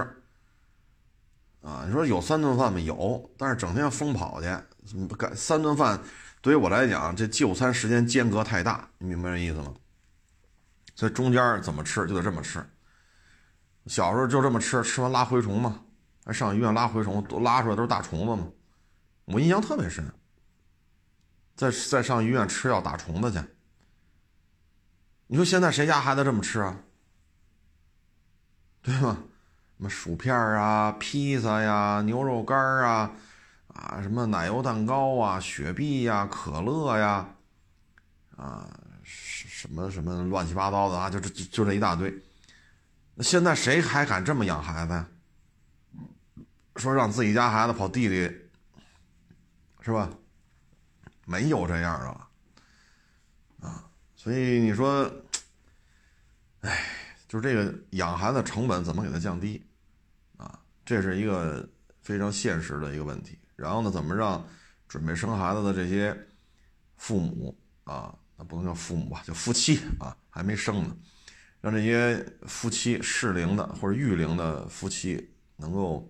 [1.62, 2.78] 啊，你说有三顿饭吗？
[2.78, 4.48] 有，但是整天疯跑去，
[5.18, 6.00] 干三顿饭，
[6.40, 9.74] 对于我来讲，这就餐时间间隔太大，你明白这意思吗？
[10.94, 12.64] 所以中间怎么吃就得这么吃。
[13.86, 15.82] 小时候就这么吃，吃完拉蛔虫嘛，
[16.24, 18.46] 还上医院拉蛔虫，都拉出来都是大虫子嘛，
[19.32, 20.10] 我印象特别深。
[21.56, 23.38] 再再上医院吃药打虫子去。
[25.26, 26.76] 你说现在谁家孩子这么吃啊？
[28.82, 29.18] 对吗？
[29.76, 33.12] 什么薯片啊、披萨呀、牛肉干啊，
[33.68, 37.28] 啊，什么奶油蛋糕啊、雪碧呀、可乐呀，
[38.36, 38.66] 啊，
[39.02, 42.12] 什么什么乱七八糟的啊，就这就这一大堆。
[43.14, 45.06] 那现在谁还敢这么养孩子呀？
[46.76, 48.39] 说让自己家孩子跑地里，
[49.90, 50.08] 是吧？
[51.26, 52.28] 没有这样的了，
[53.60, 53.90] 啊！
[54.14, 55.10] 所以你说，
[56.60, 56.86] 哎，
[57.26, 59.60] 就是这个养孩子成本怎么给它降低？
[60.36, 61.68] 啊，这是一个
[62.02, 63.36] 非常现实的一个问题。
[63.56, 64.46] 然后呢，怎么让
[64.86, 66.16] 准备生孩子的这些
[66.96, 70.96] 父母啊，那不能叫父母吧，叫夫妻啊，还没生呢。
[71.60, 76.08] 让这些夫妻适龄的或者育龄的夫妻能够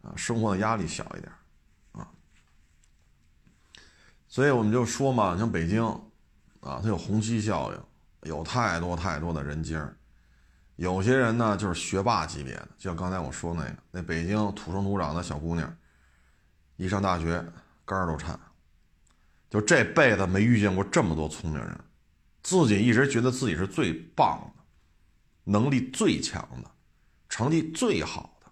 [0.00, 1.30] 啊生活的压力小一点，
[4.34, 5.80] 所以我们就说嘛，像北京
[6.58, 9.96] 啊，它有虹吸效应，有太多太多的人精儿
[10.74, 15.72] 有些人呢就是学霸级别的，就像刚才我说那个，那北京土生土长的小姑娘，
[16.74, 17.40] 一上大学
[17.84, 18.36] 肝儿都颤，
[19.48, 21.78] 就这辈子没遇见过这么多聪明人。
[22.42, 24.64] 自己一直觉得自己是最棒的，
[25.44, 26.68] 能力最强的，
[27.28, 28.50] 成绩最好的。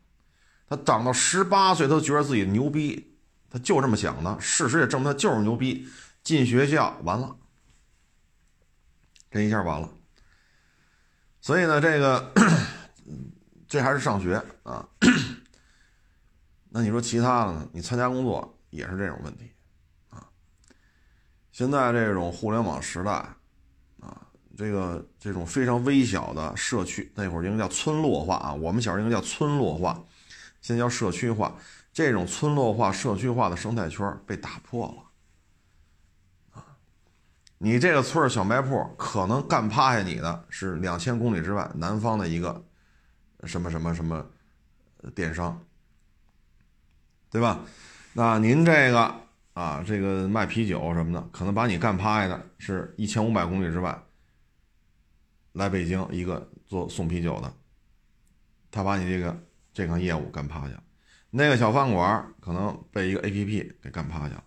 [0.69, 3.12] 他长到十八岁都觉得自己牛逼，
[3.53, 4.41] 他就这么想的。
[4.41, 5.87] 事实也证明他就是牛逼。
[6.23, 7.37] 进学校完了，
[9.29, 9.91] 这一下完了。
[11.41, 12.33] 所以呢，这个
[13.67, 14.89] 这还是上学啊。
[16.69, 17.69] 那你说其他的呢？
[17.73, 19.51] 你参加工作也是这种问题
[20.11, 20.25] 啊。
[21.51, 23.11] 现在这种互联网时代
[23.99, 24.25] 啊。
[24.57, 30.01] 这个这种非常微小的社区，那会儿应该叫村落化啊，我们小时候应该叫村落化，
[30.61, 31.59] 现在叫社区化。
[31.93, 36.65] 这种村落化、社区化的生态圈被打破了啊！
[37.59, 42.65] 你这个村小卖铺可能干趴下你的是两千公里之外南方的一个
[43.45, 44.25] 什么什么什么
[45.15, 45.63] 电商，
[47.29, 47.61] 对吧？
[48.15, 49.15] 那您这个
[49.53, 54.03] 啊，这个卖啤酒什么的，可能把你干趴下的是一千五百公里之外。
[55.53, 57.53] 来北京一个做送啤酒的，
[58.71, 59.37] 他把你这个
[59.75, 60.83] 这项业务干趴下，
[61.35, 64.45] 那个小饭馆可能被一个 A P P 给干趴下了，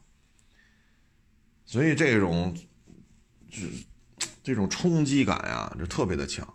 [1.65, 2.55] 所以这种
[3.49, 3.61] 这
[4.43, 6.47] 这种冲击感呀，这特别的强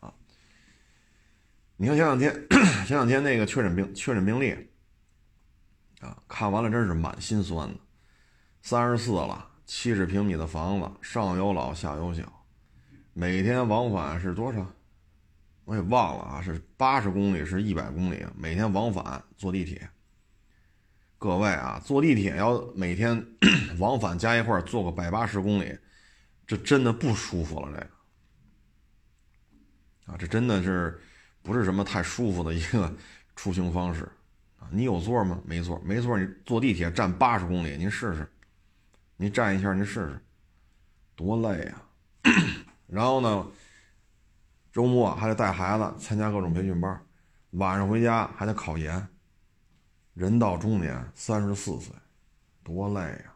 [0.00, 0.12] 啊！
[1.76, 2.48] 你看前两天
[2.84, 4.50] 前两天那个确诊病确诊病例
[6.00, 7.78] 啊，看完了真是满心酸的。
[8.60, 12.44] 三十四了，七十平米的房子，上有老下有小，
[13.12, 14.73] 每天往返是多少？
[15.64, 19.88] 我也忘了啊，是八十公里，是一百公里，每天往返坐地铁。
[21.18, 23.26] 各位啊，坐地铁要每天
[23.78, 25.78] 往返加一块坐个百八十公里，
[26.46, 27.70] 这真的不舒服了。
[27.72, 27.86] 这个
[30.12, 31.00] 啊，这真的是
[31.42, 32.94] 不是什么太舒服的一个
[33.34, 34.02] 出行方式
[34.58, 34.68] 啊？
[34.70, 35.40] 你有座吗？
[35.46, 36.18] 没座，没座。
[36.18, 38.30] 你坐地铁站八十公里，您试试，
[39.16, 40.20] 您站一下，您试试，
[41.16, 41.82] 多累呀！
[42.86, 43.46] 然后呢，
[44.74, 47.00] 周末还得带孩子参加各种培训班，
[47.52, 49.06] 晚上回家还得考研。
[50.14, 51.94] 人到中年，三十四岁，
[52.64, 53.34] 多累呀！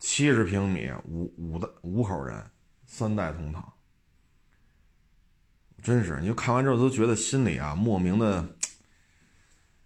[0.00, 2.44] 七十平米，五五的五口人，
[2.86, 3.72] 三代同堂，
[5.80, 8.56] 真是，你就看完之后都觉得心里啊莫名的，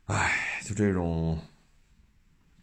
[0.06, 1.38] 哎，就这种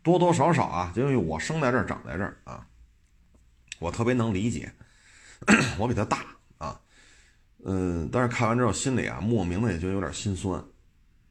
[0.01, 2.65] 多多少少啊，就因为我生在这儿，长在这儿啊，
[3.77, 4.73] 我特别能理解，
[5.77, 6.25] 我比他大，
[7.65, 10.63] 嗯，但是看完之后心里啊莫名的也就有点心酸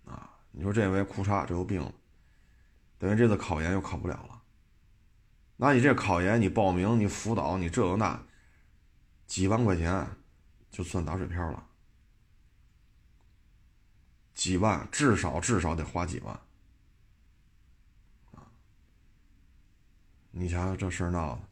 [0.05, 0.31] 啊。
[0.51, 1.93] 你说这回哭嚓，这又病了。
[2.99, 4.43] 等于这次考研又考不了了，
[5.57, 8.21] 那你这考研你报名你辅导你这个那，
[9.27, 10.07] 几万块钱
[10.71, 11.65] 就算打水漂了，
[14.35, 16.41] 几万至少至少得花几万，
[20.31, 21.43] 你想想这事闹的，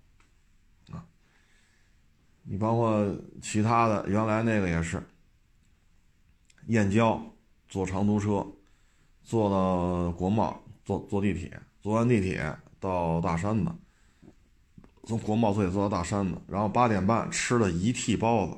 [2.48, 3.04] 你包括
[3.42, 5.02] 其他的原来那个也是，
[6.68, 7.20] 燕郊
[7.68, 8.46] 坐长途车，
[9.22, 10.62] 坐到国贸。
[10.86, 13.72] 坐坐地铁，坐完地铁到大山子，
[15.02, 18.56] 从国贸坐地铁坐到大山子，然后八点半吃了一屉包子，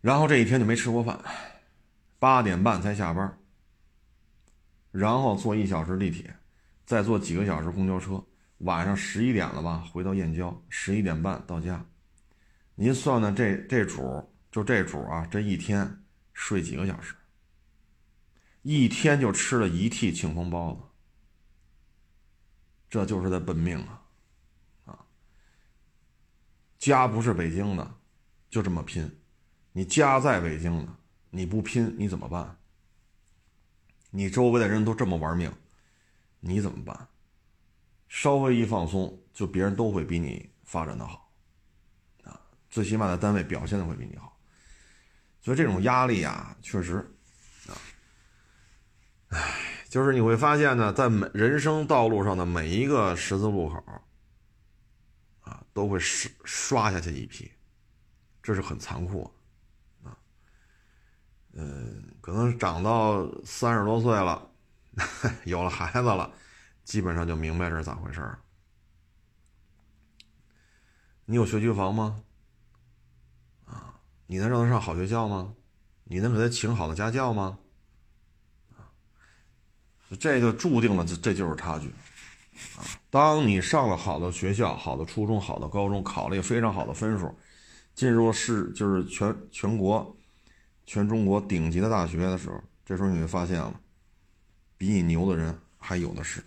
[0.00, 1.20] 然后这一天就没吃过饭，
[2.18, 3.38] 八点半才下班，
[4.90, 6.34] 然后坐一小时地铁，
[6.86, 8.24] 再坐几个小时公交车，
[8.62, 11.84] 晚上十一点了吧，回到燕郊，十一点半到家，
[12.74, 17.14] 您算算这这主就这主啊，这一天睡几个小时？
[18.62, 20.80] 一天就吃了一屉庆丰包子，
[22.88, 24.02] 这就是在奔命啊！
[24.84, 24.98] 啊，
[26.78, 27.94] 家不是北京的，
[28.48, 29.18] 就这么拼。
[29.72, 30.96] 你家在北京的，
[31.30, 32.56] 你不拼你怎么办？
[34.10, 35.52] 你周围的人都这么玩命，
[36.38, 37.08] 你怎么办？
[38.12, 41.32] 稍微一放松，就别人都会比你发展的好，
[42.24, 44.38] 啊，最起码在单位表现的会比你好。
[45.40, 46.96] 所以这种压力啊，确实。
[47.68, 47.72] 啊
[49.28, 49.40] 唉，
[49.88, 53.82] 就是你会发现呢，在每人生道路上的每一个十字路口，
[55.40, 57.50] 啊，都会刷刷下去一批，
[58.42, 59.32] 这是很残酷，
[60.04, 60.12] 啊，
[61.54, 64.50] 嗯，可能长到三十多岁了，
[65.46, 66.30] 有了孩子了，
[66.84, 68.38] 基本上就明白这是咋回事儿。
[71.24, 72.22] 你有学区房吗？
[73.64, 75.54] 啊，你能让他上好学校吗？
[76.04, 77.58] 你能给他请好的家教吗？
[80.20, 81.88] 这就注定了，这这就是差距，
[82.76, 82.84] 啊！
[83.08, 87.34] 当你上了好的学校、好的初中、好的高中，考了一个非常好的分数，
[87.94, 90.14] 进入市就是全全国、
[90.84, 93.80] 全中国顶级的大学的时候，这时候你会发现了，
[94.76, 96.44] 比你牛的人还有的是。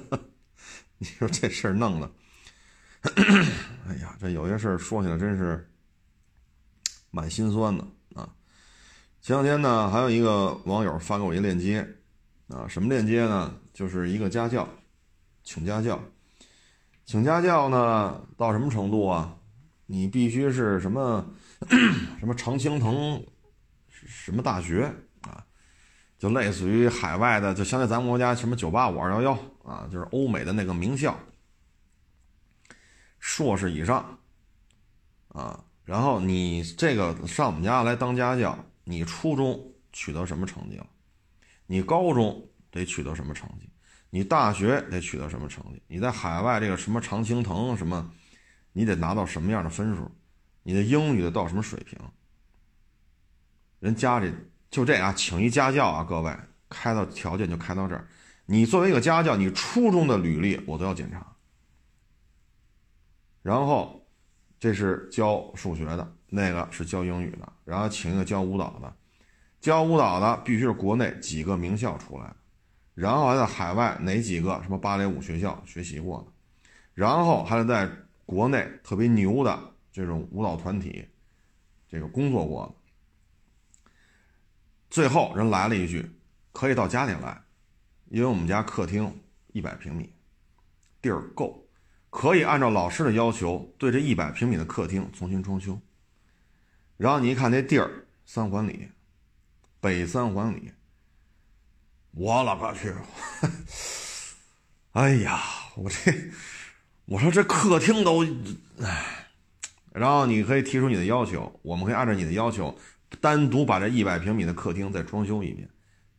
[0.98, 2.10] 你说这事儿弄的，
[3.86, 5.68] 哎呀，这有些事儿说起来真是
[7.10, 8.28] 蛮心酸的啊！
[9.20, 11.86] 前两天呢，还有一个网友发给我一链接。
[12.48, 13.58] 啊，什么链接呢？
[13.74, 14.68] 就是一个家教，
[15.42, 16.00] 请家教，
[17.04, 19.36] 请家教呢，到什么程度啊？
[19.86, 21.28] 你必须是什么
[22.20, 23.20] 什么常青藤
[23.90, 24.94] 什么大学？
[26.18, 29.32] 就类似于海外的，就相当于咱们国家什么九八五二幺幺
[29.64, 31.18] 啊，就是欧美的那个名校，
[33.18, 34.18] 硕士以上
[35.28, 35.62] 啊。
[35.84, 40.86] 然后你这个上我们家来当家教，你初中取得什么成绩了？
[41.66, 43.70] 你高中得取得什么成绩？
[44.10, 45.82] 你大学得取得什么成绩？
[45.86, 48.10] 你在海外这个什么常青藤什么，
[48.72, 50.10] 你得拿到什么样的分数？
[50.62, 51.96] 你的英语得到什么水平？
[53.78, 54.34] 人家里
[54.70, 56.36] 就这啊，请一家教啊，各位
[56.68, 58.06] 开到条件就开到这儿。
[58.46, 61.26] 你作为一个家教，你初中的履历我都要检查。
[63.42, 64.04] 然后
[64.58, 68.92] 这是教数学的，那个是教英语的，然后请一个教舞蹈的。
[69.60, 72.36] 教舞蹈的必须是国内几个名校出来的，
[72.94, 76.32] 然后还在海外哪几个什么芭蕾舞学校学习过的，
[76.94, 77.90] 然后还得在
[78.24, 79.58] 国内特别牛的
[79.92, 81.04] 这种舞蹈团体
[81.88, 82.85] 这个工作过的。
[84.96, 86.10] 最后人来了一句
[86.52, 87.42] ：“可以到家里来，
[88.08, 89.20] 因为我们家客厅
[89.52, 90.10] 一百平米，
[91.02, 91.68] 地儿够，
[92.08, 95.78] 可以按照老师的要求对这一百平米的客厅重新装修。”
[96.96, 98.88] 然后你一看那地儿，三环里，
[99.80, 100.72] 北三环里，
[102.12, 102.94] 我了个去！
[104.96, 105.42] 哎呀，
[105.76, 106.30] 我这，
[107.04, 108.24] 我说这客厅都，
[108.80, 109.28] 哎，
[109.92, 112.74] 然后你可以提出你的要求，我们可以按照你的要求。
[113.20, 115.68] 单独把这一百平米的客厅再装修一遍，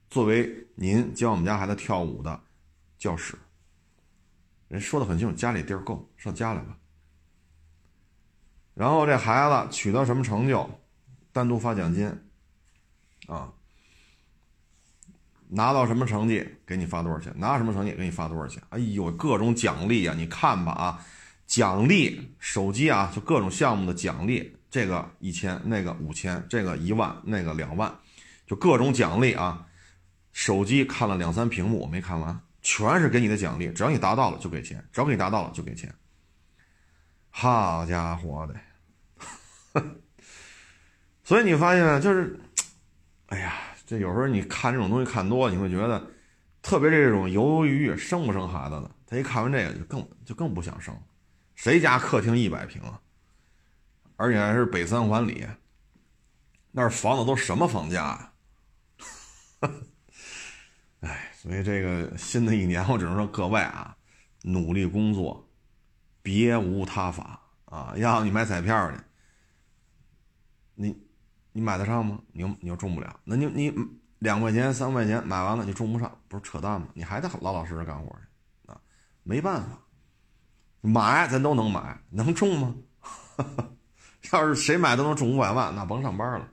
[0.09, 2.41] 作为您教我们家孩子跳舞的
[2.97, 3.35] 教室。
[4.67, 6.77] 人说的很清楚，家里地儿够，上家来吧。
[8.73, 10.69] 然后这孩子取得什么成就，
[11.31, 12.07] 单独发奖金，
[13.27, 13.53] 啊，
[15.47, 18.61] 拿到什么成绩给你发多少钱，拿什么成绩给你发多少钱。
[18.69, 20.13] 哎呦，各种奖励啊！
[20.17, 21.05] 你看吧啊，
[21.45, 24.56] 奖励手机啊，就各种项目的奖励。
[24.77, 27.91] 这个一千，那个五千，这个一万，那个两万，
[28.45, 29.65] 就各种奖励啊！
[30.33, 35.91] 手机看了两三屏幕，我没看完，全是给你的奖励，只要你达到了就给钱，只要给你达到了就给钱。
[37.31, 38.47] 好家伙
[39.73, 39.81] 的！
[41.23, 42.39] 所以你发现就是，
[43.29, 43.55] 哎呀，
[43.87, 46.05] 这有时候你看这种东西看多，你会觉得，
[46.61, 50.95] 特别这种犹犹豫豫生不生孩子的，他一看完这个就更就更不想生。
[51.55, 53.01] 谁家客厅一百平啊？
[54.17, 55.47] 而且还是北三环里，
[56.71, 58.33] 那儿房子都什么房价啊？
[61.01, 63.95] 哎，所以这个新的一年，我只能说各位啊，
[64.43, 65.47] 努力工作，
[66.21, 67.93] 别无他法啊！
[67.95, 68.97] 要你买彩票去，
[70.75, 71.07] 你
[71.51, 72.19] 你买得上吗？
[72.31, 73.73] 你又你又中不了，那你你
[74.19, 76.87] 两块钱三块钱买完了你中不上，不是扯淡吗？
[76.95, 78.81] 你还得老老实实干活去啊！
[79.21, 79.79] 没办法，
[80.81, 82.75] 买咱都能买，能中吗？
[82.99, 83.69] 哈 哈
[84.31, 86.47] 要是谁买都能中五百万，那甭上班了。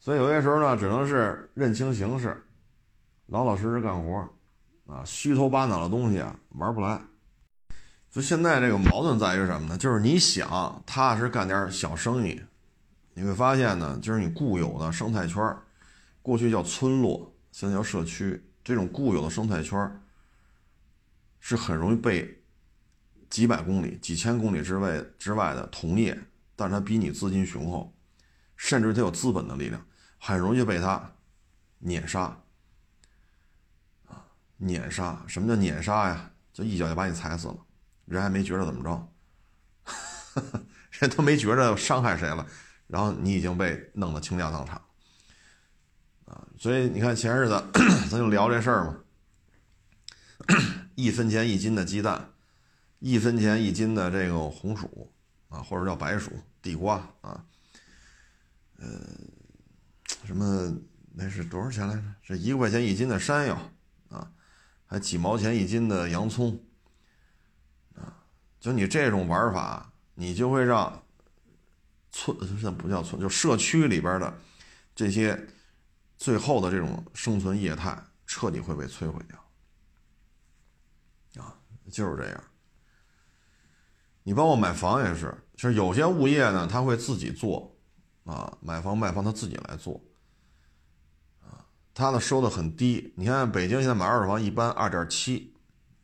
[0.00, 2.36] 所以有些时候呢，只能是认清形势，
[3.26, 4.28] 老老实实干活
[4.86, 7.00] 啊，虚头巴脑的东西啊，玩不来。
[8.10, 9.76] 就现在这个矛盾在于什么呢？
[9.76, 12.40] 就是你想踏实干点小生意，
[13.12, 15.56] 你会发现呢，就是你固有的生态圈
[16.22, 20.00] 过去叫村落，现在叫社区，这种固有的生态圈
[21.38, 22.40] 是很容易被
[23.28, 26.18] 几百公里、几千公里之外之外的同业。
[26.58, 27.94] 但是它比你资金雄厚，
[28.56, 29.80] 甚至它有资本的力量，
[30.18, 31.14] 很容易被它
[31.78, 32.36] 碾杀
[34.06, 34.26] 啊！
[34.56, 36.32] 碾杀，什么叫碾杀呀？
[36.52, 37.56] 就一脚就把你踩死了，
[38.06, 39.08] 人还没觉着怎么着，
[40.90, 42.44] 人都没觉着伤害谁了，
[42.88, 44.74] 然后你已经被弄得倾家荡产
[46.24, 46.44] 啊！
[46.58, 47.64] 所以你看前日子
[48.10, 48.96] 咱就聊这事儿嘛，
[50.96, 52.32] 一分钱一斤的鸡蛋，
[52.98, 55.12] 一分钱一斤的这个红薯
[55.48, 56.32] 啊，或者叫白薯。
[56.60, 57.46] 地瓜啊，
[58.78, 58.88] 呃，
[60.24, 60.76] 什么
[61.14, 62.02] 那是多少钱来着？
[62.20, 63.56] 是一块钱一斤的山药
[64.10, 64.32] 啊，
[64.86, 66.60] 还几毛钱一斤的洋葱
[67.94, 68.26] 啊？
[68.58, 71.00] 就你这种玩法，你就会让
[72.10, 74.36] 村这不叫村，就社区里边的
[74.96, 75.48] 这些
[76.16, 77.96] 最后的这种生存业态
[78.26, 81.54] 彻底会被摧毁掉啊！
[81.90, 82.44] 就是这样。
[84.28, 85.34] 你包括买房也是。
[85.56, 87.74] 就是有些物业呢，他会自己做，
[88.24, 90.00] 啊，买房卖房他自己来做，
[91.40, 91.64] 啊，
[91.94, 93.14] 他的收的很低。
[93.16, 95.54] 你看北京现在买二手房一般二点七，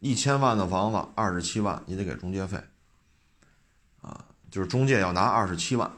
[0.01, 2.59] 一千万的房子二十七万，你得给中介费，
[4.01, 5.89] 啊，就是中介要拿二十七万，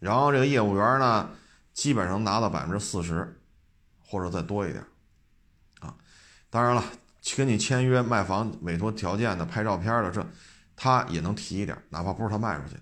[0.00, 1.30] 然后这个业务员呢，
[1.74, 3.40] 基本上拿到百分之四十，
[4.04, 4.84] 或者再多一点，
[5.80, 5.94] 啊，
[6.50, 6.82] 当然了，
[7.36, 10.26] 跟你签约卖房委托条件的、拍照片的这。
[10.82, 12.80] 他也能提一点，哪怕不是他卖出去的，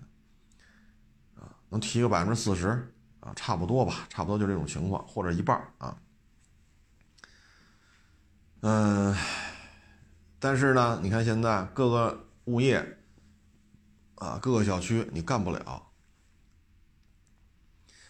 [1.39, 5.95] 啊，能提个百分之四十啊，差不多吧，差不多就这种情况，或者一半啊。
[8.61, 9.15] 嗯，
[10.39, 12.97] 但是呢，你看现在各个物业
[14.15, 15.89] 啊，各个小区你干不了，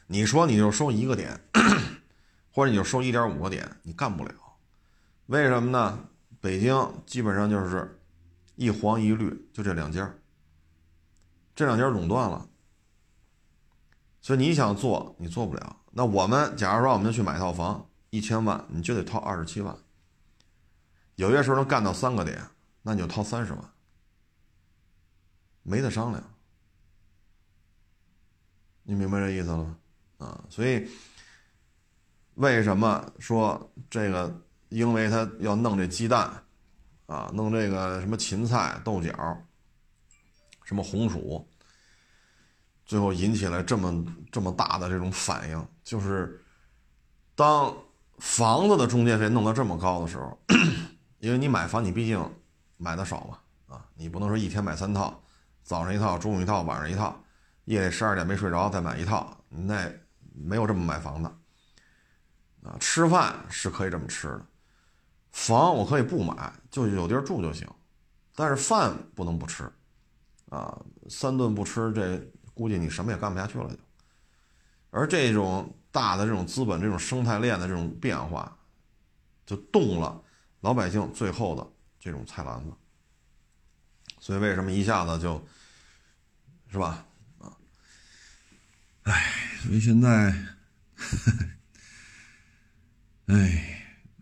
[0.08, 1.38] 你说你就收一个点，
[2.54, 4.34] 或者你就收一点五个点，你干不了，
[5.26, 6.08] 为什么呢？
[6.40, 7.98] 北京基本上就是。
[8.62, 10.14] 一黄一绿，就这两家，
[11.56, 12.48] 这两家垄断了，
[14.22, 15.78] 所以你想做，你做不了。
[15.94, 19.76] 那我们假如说我们去买套房，一千万，你就得掏二十七万。
[21.16, 22.40] 有些时候能干到三个点，
[22.84, 23.74] 那你就掏三十万，
[25.64, 26.24] 没得商量。
[28.84, 29.78] 你明白这意思了吗？
[30.20, 30.88] 啊，所以
[32.36, 34.40] 为什么说这个
[34.70, 36.44] 因为他要弄这鸡蛋，
[37.12, 39.12] 啊，弄这个什么芹菜、豆角，
[40.64, 41.46] 什么红薯，
[42.86, 46.42] 最后引起来这么这么大的这种反应，就是
[47.36, 47.76] 当
[48.20, 50.42] 房子的中介费弄到这么高的时候，
[51.20, 52.18] 因为你买房你毕竟
[52.78, 55.22] 买的少嘛，啊，你不能说一天买三套，
[55.64, 57.22] 早上一套，中午一套，晚上一套，
[57.66, 59.86] 夜里十二点没睡着再买一套，那
[60.34, 61.30] 没有这么买房的，
[62.64, 64.46] 啊，吃饭是可以这么吃的。
[65.32, 67.68] 房我可以不买，就有地儿住就行，
[68.36, 69.64] 但是饭不能不吃，
[70.50, 70.78] 啊，
[71.10, 72.18] 三顿不吃，这
[72.54, 73.78] 估计你什么也干不下去了就。
[74.90, 78.58] 而这种大的这种资本、这种生态链的这种变化，
[79.46, 80.22] 就动了
[80.60, 81.66] 老百姓最后的
[81.98, 82.74] 这种菜篮子。
[84.20, 85.42] 所以为什么一下子就，
[86.70, 87.06] 是吧？
[87.40, 87.58] 啊，
[89.04, 90.36] 哎，所以现在，
[93.28, 93.78] 哎。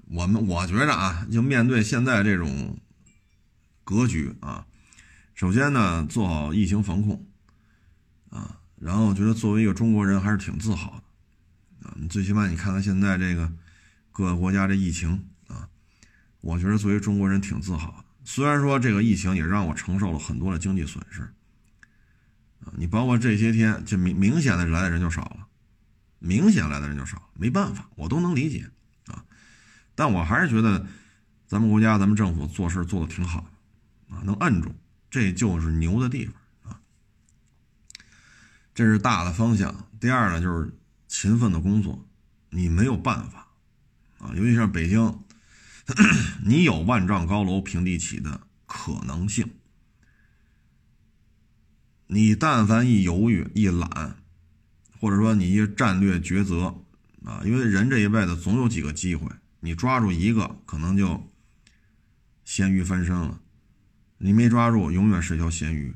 [0.10, 2.80] 我们我觉着啊，就面对现在这种
[3.84, 4.66] 格局啊，
[5.36, 7.28] 首先呢，做好疫情防控
[8.32, 11.96] 啊，然后我觉得作为一个中国人还是挺自豪的啊。
[12.00, 13.52] 你最起码你看看现在这个
[14.12, 15.70] 各个国家这疫情啊，
[16.42, 18.06] 我觉得作为中国人挺自豪的。
[18.24, 21.22] 虽然说这个疫情也让我承受了很多的经济损失
[22.62, 25.48] 啊，你包括这些天就明明显的来的人就少了，
[26.18, 28.68] 明显来的人就少，没办法，我都能理解。
[30.00, 30.88] 但我还是觉得，
[31.46, 34.74] 咱们国家、咱们政府做事做的挺好的，啊，能摁住，
[35.10, 36.80] 这就是牛的地方啊。
[38.74, 39.90] 这是大的方向。
[40.00, 40.74] 第二呢，就是
[41.10, 42.08] 勤奋的工作，
[42.50, 43.50] 你没有办法，
[44.20, 45.20] 啊，尤其像北京，
[46.46, 49.52] 你有万丈高楼平地起的可能性，
[52.08, 54.16] 你但凡一犹豫、一懒，
[55.02, 56.86] 或者说你一战略抉择，
[57.26, 59.30] 啊，因为人这一辈子总有几个机会。
[59.60, 61.30] 你抓住一个，可能就
[62.46, 63.42] 咸鱼翻身了；
[64.18, 65.96] 你没抓住，永远是一条咸鱼。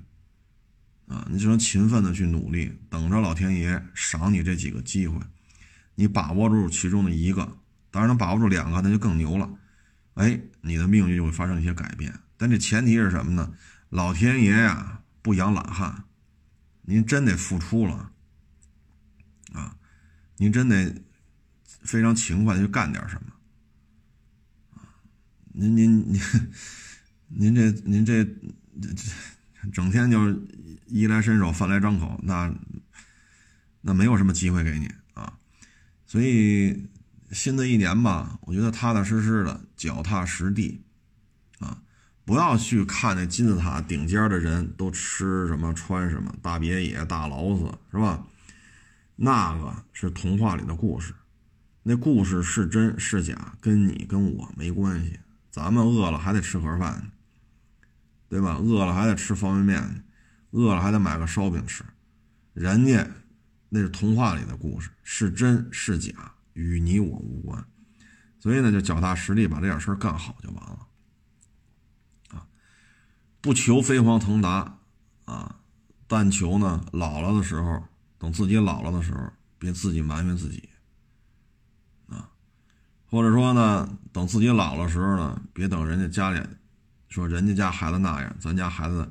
[1.07, 5.19] 啊，你只能勤奋的去努力，等着老天爷赏你这几个机会。
[5.95, 7.57] 你把握住其中的一个，
[7.91, 9.49] 当然能把握住两个，那就更牛了。
[10.13, 12.17] 哎，你的命运就会发生一些改变。
[12.37, 13.53] 但这前提是什么呢？
[13.89, 16.05] 老天爷呀，不养懒汉，
[16.83, 18.11] 您真得付出了
[19.53, 19.77] 啊！
[20.37, 21.03] 您真得
[21.65, 23.32] 非常勤快的去干点什么。
[25.55, 26.21] 您您您，
[27.27, 30.17] 您这您这这整天就
[30.87, 32.53] 衣来伸手饭来张口，那
[33.81, 35.37] 那没有什么机会给你啊。
[36.05, 36.87] 所以
[37.31, 40.81] 新的一年吧，我觉得踏踏实实的，脚踏实地
[41.59, 41.81] 啊，
[42.25, 48.25] 不要去看那金字塔顶尖的人都吃什么穿什么，大别野大劳斯是吧？
[49.15, 51.13] 那个是童话里的故事，
[51.83, 55.19] 那故事是真是假，跟你跟我没关系。
[55.53, 57.11] 咱们饿了还得吃盒饭，
[58.27, 58.55] 对吧？
[58.55, 60.03] 饿了还得吃方便面，
[60.49, 61.85] 饿了还得买个烧饼吃。
[62.55, 63.07] 人家
[63.69, 67.63] 那是童话里的故事，是真是假与你我无关。
[68.39, 70.87] 所以呢，就脚踏实地把这点事儿干好就完了。
[72.29, 72.47] 啊，
[73.39, 74.79] 不求飞黄腾达
[75.25, 75.59] 啊，
[76.07, 77.83] 但求呢老了的时候，
[78.17, 80.67] 等自己老了的时候，别自己埋怨自己。
[83.13, 86.43] 或者说呢，等自己老了时候呢，别等人家家里
[87.09, 89.07] 说人家家孩子那样，咱家孩子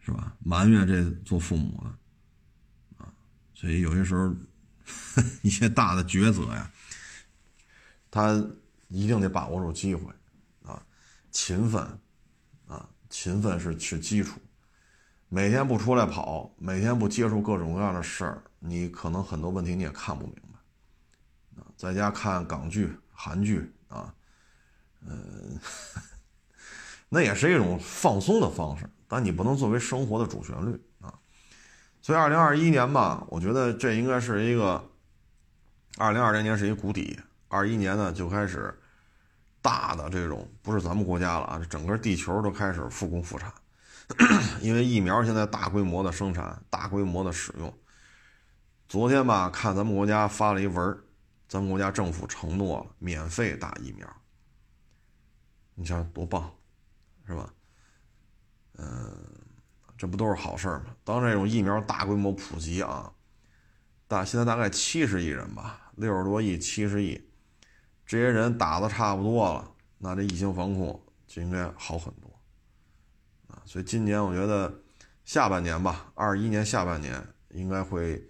[0.00, 0.34] 是吧？
[0.38, 3.12] 埋怨这做父母的啊，
[3.52, 4.34] 所以有些时候
[5.44, 6.70] 一些大的抉择呀，
[8.10, 8.42] 他
[8.88, 10.10] 一定得把握住机会
[10.64, 10.82] 啊，
[11.30, 11.86] 勤奋
[12.66, 14.40] 啊，勤奋是是基础，
[15.28, 20.51] 每天不出来跑，每天不接触各种各样的事儿，你可能很多问题你也看不明白。
[21.82, 24.14] 在家看港剧、韩剧啊，
[25.04, 25.58] 嗯，
[27.08, 31.12] 那也是一种放松的方式，但你不能作为生活的主旋律啊。
[32.00, 34.88] 所以，二零二一年吧，我觉得这应该是一个
[35.98, 37.18] 二零二零年是一个谷底，
[37.48, 38.72] 二一年呢就开始
[39.60, 43.52] 大的这种，不是咱们国家了啊，整个地球都开始复工复产，
[44.62, 47.76] 因为疫苗现在大规模的生产、大规模的使用。
[48.86, 51.02] 昨天吧，看咱们国家发了一文儿。
[51.52, 54.08] 咱们国家政府承诺了免费打疫苗，
[55.74, 56.50] 你想多棒，
[57.26, 57.52] 是吧？
[58.78, 59.14] 嗯，
[59.98, 60.96] 这不都是好事吗？
[61.04, 63.12] 当这种疫苗大规模普及啊，
[64.08, 67.22] 大现在大概七十亿人吧，六十多亿、七十亿，
[68.06, 72.32] 这些人打的差不多了，那这疫情防控就应该好很多
[73.48, 73.60] 啊。
[73.66, 74.74] 所以今年我觉得
[75.26, 78.26] 下半年吧，二一年下半年应该会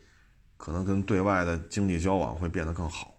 [0.57, 3.12] 可能跟对外的经济交往会变得更好。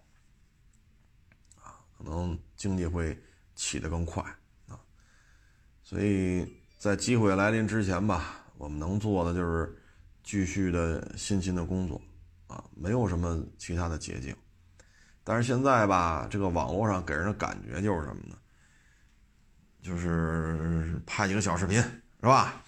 [2.04, 3.18] 可能经济会
[3.54, 4.22] 起得更快
[4.68, 4.78] 啊。
[5.82, 6.46] 所以
[6.78, 9.76] 在机会来临之前吧，我们能做的就是
[10.22, 12.00] 继续的辛勤的工作
[12.46, 14.36] 啊，没有什么其他的捷径。
[15.24, 18.36] 但是现在吧，这个网络上给人的感觉就是什么呢？
[19.80, 22.62] 就是拍几个小视频，是吧？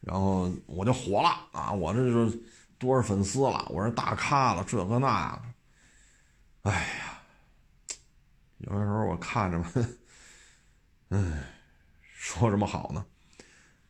[0.00, 1.72] 然后我就火了啊！
[1.72, 2.32] 我这就
[2.78, 5.42] 多少粉丝了，我是大咖了，这个那个。
[6.70, 7.09] 哎呀，
[8.60, 9.72] 有的时候我看着吧，
[11.08, 11.18] 哎，
[12.02, 13.04] 说什么好呢？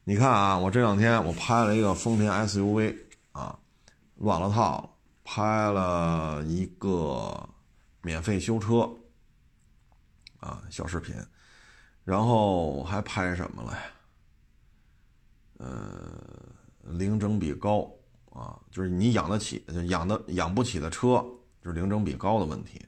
[0.05, 2.97] 你看啊，我这两天我拍了一个丰田 SUV
[3.33, 3.59] 啊，
[4.17, 4.91] 乱了套了，
[5.25, 7.49] 拍了一个
[8.03, 8.89] 免费修车
[10.39, 11.15] 啊小视频，
[12.05, 13.83] 然后还拍什么了呀？
[15.59, 16.23] 呃，
[16.85, 17.91] 零整比高
[18.33, 21.25] 啊，就是你养得起，养的养不起的车。
[21.63, 22.83] 就是零整比高的问题，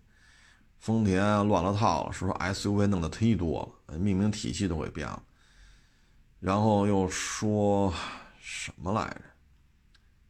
[0.82, 5.22] 丰田乱了套了，是说 SUV 弄得忒多了，命名体系都给变了。
[6.40, 7.94] 然后又说
[8.40, 9.22] 什么来着？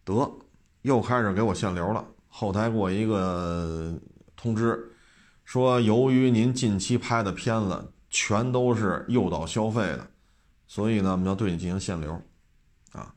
[0.04, 0.30] 得，
[0.82, 2.04] 又开始给我限流了。
[2.28, 3.98] 后台给我一个
[4.36, 4.94] 通知，
[5.46, 10.06] 说由于您近期拍的片子全都是诱导消费的，
[10.66, 12.12] 所以呢，我们要对你进行限流。
[12.92, 13.14] 啊，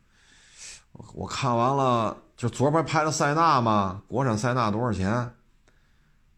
[1.13, 2.15] 我看完了。
[2.37, 5.35] 就昨边拍的塞纳嘛，国产塞纳多少钱？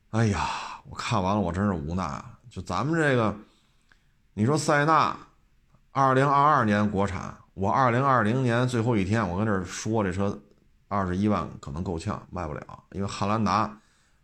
[0.10, 0.50] 哎呀，
[0.90, 2.34] 我看完了，我真是无奈啊。
[2.50, 3.36] 就咱们这个，
[4.34, 5.16] 你说塞纳，
[5.92, 10.40] 二零二二年国产，我二零二零年最后一天，我跟这说这车
[10.88, 13.78] 二十一万可能够呛，卖不了，因为汉兰达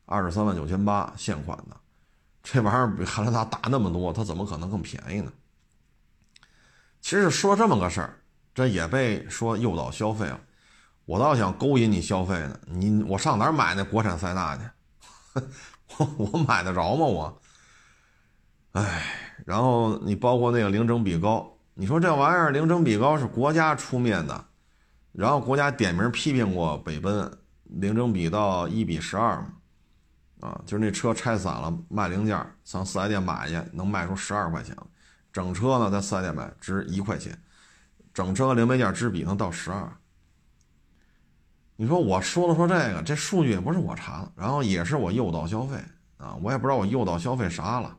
[0.06, 1.76] 二十三万九千八现款的，
[2.42, 5.32] 这玩意儿比汉兰达大那么多，它怎么可能更便宜呢？
[7.02, 8.18] 其实说这么个事儿，
[8.56, 10.40] 这也被说诱导消费了。
[11.06, 14.64] 我倒想勾引你消费呢，你我上哪儿买那国产塞纳去？
[16.18, 17.06] 我买得着吗？
[17.06, 17.42] 我，
[18.74, 19.04] 哎，
[19.46, 24.46] 然后你包括那个零整比高，你说这玩意儿零整比高是国家出面的，
[25.12, 27.32] 然后国家点名批评过北奔
[27.66, 34.76] 零整比到一比十二嘛，啊，就是那车拆散了卖零件，上四 S 店买去能卖出十二块钱，
[35.32, 37.38] 整车呢在四 S 店买值一块钱，
[38.14, 39.92] 整车零配件支比能到十二。
[41.84, 45.76] 你说我说了说这个，这数据也不是我查的，然后也是我诱导消费
[46.16, 47.98] 啊，我也不知道我诱导消费啥了，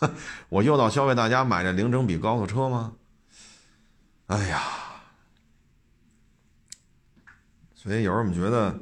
[0.50, 2.92] 我诱导消费大家买这零整比高的车吗？
[4.26, 4.62] 哎呀，
[7.74, 8.78] 所以有时候我们觉得，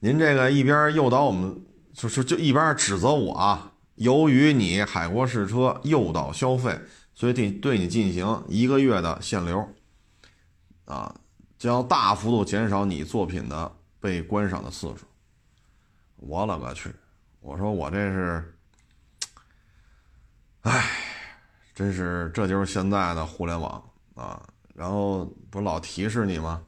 [0.00, 1.58] 您这个一边诱导我们，
[1.94, 6.78] 就就就一边指责我啊，由于你海国试车诱导消费，
[7.14, 9.66] 所以对对你进行一个月的限流，
[10.84, 11.14] 啊。
[11.62, 15.06] 将大幅度减少你作品的被观赏的次数。
[16.16, 16.92] 我勒个去！
[17.38, 18.58] 我说我这是，
[20.62, 20.90] 哎，
[21.72, 23.80] 真是这就是现在的互联网
[24.16, 24.42] 啊！
[24.74, 26.60] 然后不老提示你吗？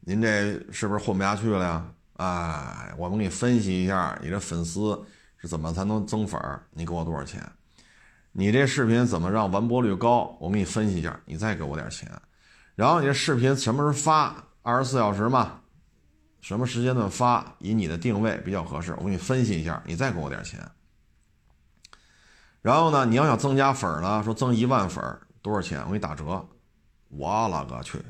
[0.00, 1.90] 您这是不是混不下去了呀？
[2.18, 5.02] 哎，我们给你分析一下，你这粉丝
[5.38, 6.38] 是怎么才能增粉？
[6.72, 7.42] 你给我多少钱？
[8.32, 10.36] 你这视频怎么让完播率高？
[10.38, 12.12] 我给你分析一下，你再给我点钱。
[12.76, 14.44] 然后你这视频什么时候发？
[14.62, 15.60] 二十四小时嘛，
[16.40, 17.54] 什么时间段发？
[17.58, 20.60] 以你的定位比较合适，我给你分析一下，你再给我点钱。
[22.62, 25.80] 然后呢，你要想增加粉儿呢，说增一万粉儿多少钱？
[25.82, 26.46] 我给你打折。
[27.08, 28.02] 我了个去！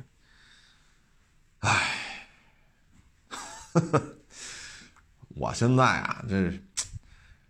[1.61, 1.93] 哎，
[5.37, 6.51] 我现在啊，这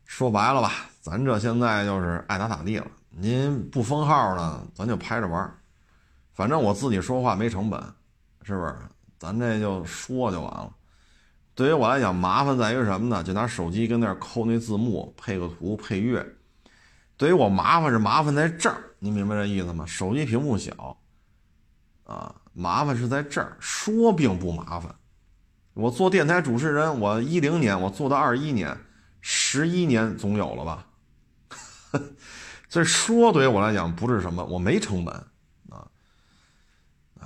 [0.04, 2.86] 说白了吧，咱这现在就是爱咋咋地了。
[3.10, 5.56] 您不封号呢，咱就拍着玩儿。
[6.36, 7.82] 反正我自己说话没成本，
[8.42, 8.76] 是不是？
[9.18, 10.70] 咱这就说就完了。
[11.54, 13.24] 对于我来讲，麻烦在于什么呢？
[13.24, 16.24] 就拿手机跟那儿抠那字幕，配个图配乐。
[17.16, 19.86] 对于我麻烦是麻烦在这儿，你明白这意思吗？
[19.86, 20.98] 手机屏幕小，
[22.04, 23.56] 啊，麻烦是在这儿。
[23.58, 24.94] 说并不麻烦。
[25.72, 28.78] 我做电台主持人，我一零年我做到二一年，
[29.22, 30.86] 十一年总有了吧？
[32.68, 35.24] 所以说对于我来讲不是什么，我没成本。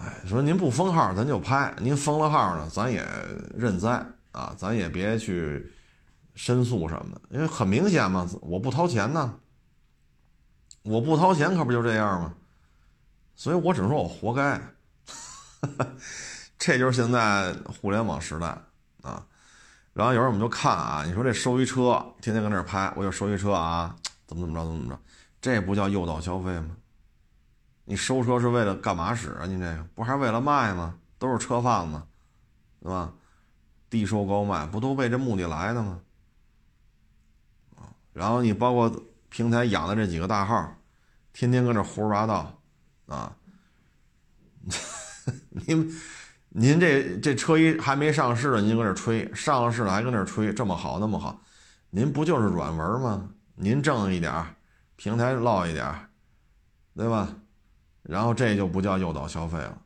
[0.01, 3.07] 哎，说您不封号，咱就拍；您封了号呢，咱也
[3.55, 5.71] 认栽啊，咱也别去
[6.35, 9.35] 申诉什么的，因为很明显嘛，我不掏钱呢，
[10.85, 12.35] 我不掏钱，可不就这样吗？
[13.37, 14.59] 所以我只能说我活该。
[16.59, 18.47] 这就是现在互联网时代
[19.03, 19.23] 啊。
[19.93, 23.95] 然后有时候我们就看啊，你说这收一车，天天搁那拍，我就收一车啊，
[24.27, 24.99] 怎么怎么着，怎么怎么着，
[25.43, 26.71] 这不叫诱导消费吗？
[27.91, 29.47] 你收车是为了干嘛使啊？
[29.47, 30.95] 你这个不还是为了卖吗？
[31.19, 32.01] 都是车贩子，
[32.81, 33.13] 对吧？
[33.91, 36.01] 低收高卖，不都为这目的来的吗？
[37.75, 38.89] 啊，然后你包括
[39.29, 40.73] 平台养的这几个大号，
[41.33, 42.61] 天天搁这胡说八道
[43.07, 43.35] 啊！
[45.51, 46.01] 您
[46.51, 51.43] 您这这车一还没上市呢，您搁这吹；上了市了还搁那吹，这么好那么好，
[51.91, 53.29] 您不就是软文吗？
[53.57, 54.33] 您挣一点
[54.95, 55.93] 平台落一点
[56.95, 57.35] 对吧？
[58.03, 59.79] 然后这就不叫诱导消费了。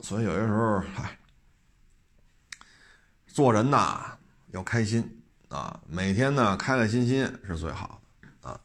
[0.00, 1.16] 所以有些时候，嗨，
[3.26, 4.18] 做人呐
[4.48, 8.60] 要开心啊，每天呢开开心心是最好的啊。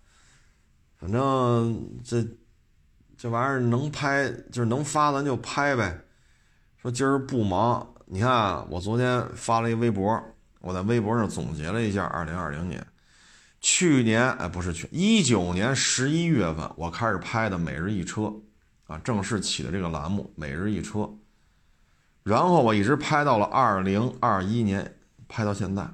[0.97, 2.25] 反正这
[3.15, 6.01] 这玩意儿能拍就是能发，咱就拍呗。
[6.77, 10.23] 说今儿不忙，你看我昨天发了一微博，
[10.59, 12.85] 我在微博上总结了一下二零二零年。
[13.59, 18.21] 去年哎，不是去一九年十一月份，我开始拍的《每日一车》，
[18.85, 20.99] 啊，正式起的这个栏目《每日一车》，
[22.23, 25.87] 然后我一直拍到了二零二一年，拍到现在，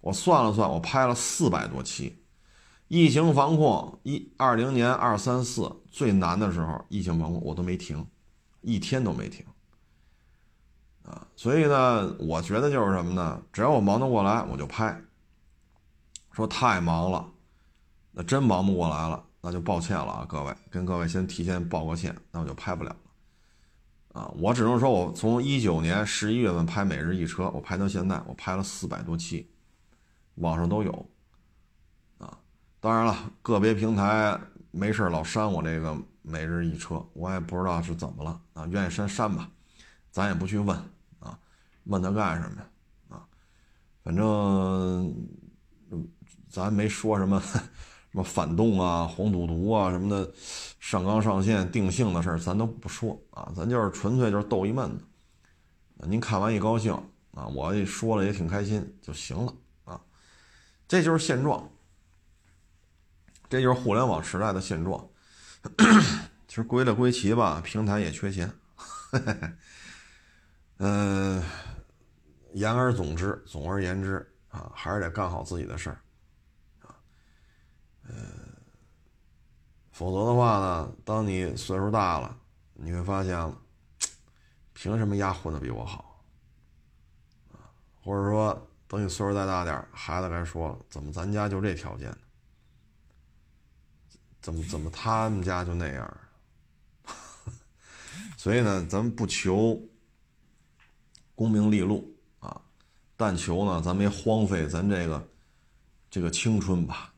[0.00, 2.20] 我算了算，我拍了四百多期。
[2.88, 8.06] 疫情防控一二零年二三四最难的时候，疫情防控我都没停，
[8.60, 9.46] 一天都没停，
[11.04, 13.40] 啊，所以呢，我觉得就是什么呢？
[13.52, 15.03] 只要我忙得过来，我就拍。
[16.34, 17.24] 说太忙了，
[18.10, 29.48] 那真忙不过来了，那就抱歉了啊，各位，跟各位先提前报个歉，那我就拍不了了，啊，我只能说，我从一九年十一月份拍每日一车，我拍到现在，我拍了四百多期，
[30.34, 31.08] 网上都有，
[32.18, 32.36] 啊，
[32.80, 34.36] 当然了，个别平台
[34.72, 39.48] 没事老删我这个每日一车，我也不知道是怎么了啊，愿意删删吧，
[40.10, 40.76] 咱也不去问
[41.20, 41.38] 啊，
[41.84, 42.66] 问他干什么呀，
[43.10, 43.24] 啊，
[44.02, 45.14] 反正。
[46.54, 47.40] 咱没说什么
[48.12, 50.32] 什么反动啊、黄赌毒啊什么的，
[50.78, 53.52] 上纲上线定性的事儿，咱都不说啊。
[53.56, 55.04] 咱就是纯粹就是逗一闷子。
[56.06, 56.92] 您看完一高兴
[57.32, 59.52] 啊，我一说了也挺开心就行了
[59.84, 60.00] 啊。
[60.86, 61.68] 这就是现状，
[63.48, 65.04] 这就是互联网时代的现状。
[66.46, 68.48] 其实归了归齐吧，平台也缺钱。
[70.78, 71.42] 嗯，
[72.54, 75.98] 言而总之，总而言之啊，还是得干好自己的事儿。
[78.08, 78.14] 呃，
[79.92, 82.36] 否则的话呢，当你岁数大了，
[82.74, 83.56] 你会发现了，
[84.72, 86.22] 凭什么丫混的比我好？
[88.02, 92.14] 或者说，等你岁数再大点孩子该说了，怎么咱家就这条件？
[94.42, 96.16] 怎么怎么他们家就那样？
[98.36, 99.80] 所以呢，咱们不求
[101.34, 102.60] 功名利禄啊，
[103.16, 105.26] 但求呢，咱没荒废咱这个
[106.10, 107.13] 这个青春吧。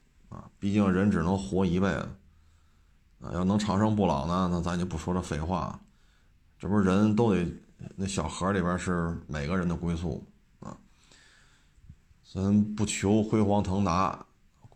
[0.59, 2.09] 毕竟人只能活一辈子，
[3.21, 5.79] 啊，要能长生不老呢，那咱就不说这废话，
[6.59, 7.47] 这不是人都得
[7.95, 10.27] 那小盒里边是每个人的归宿
[10.61, 10.77] 啊，
[12.33, 14.25] 咱不求辉煌腾达，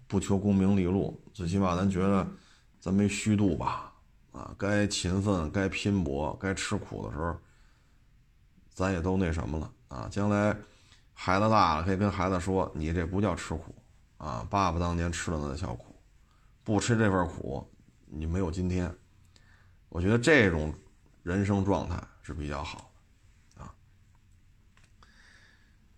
[0.07, 2.27] 不求功名利禄，最起码咱觉得
[2.79, 3.93] 咱没虚度吧，
[4.33, 7.37] 啊，该勤奋、该拼搏、该吃苦的时候，
[8.75, 9.71] 咱也都那什么了。
[9.89, 10.57] 啊，将来
[11.13, 13.75] 孩子大了，可以跟孩子说，你这不叫吃苦。
[14.21, 15.97] 啊，爸爸当年吃了那小苦，
[16.63, 17.67] 不吃这份苦，
[18.05, 18.95] 你没有今天。
[19.89, 20.75] 我觉得这种
[21.23, 22.91] 人生状态是比较好
[23.57, 23.75] 的啊。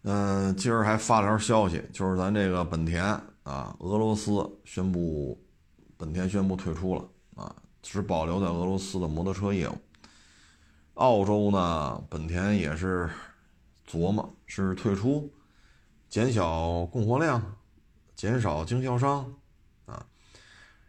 [0.02, 3.04] 嗯，今儿还发了条消息，就是咱这个本田
[3.42, 5.44] 啊，俄罗斯宣布，
[5.96, 7.04] 本田宣布退出了
[7.34, 7.52] 啊，
[7.82, 9.76] 只保留在俄罗斯的摩托车业务。
[10.94, 13.10] 澳洲呢，本田也是
[13.84, 15.28] 琢磨是退出，
[16.08, 17.42] 减小供货量。
[18.22, 19.34] 减少经销商，
[19.84, 20.06] 啊，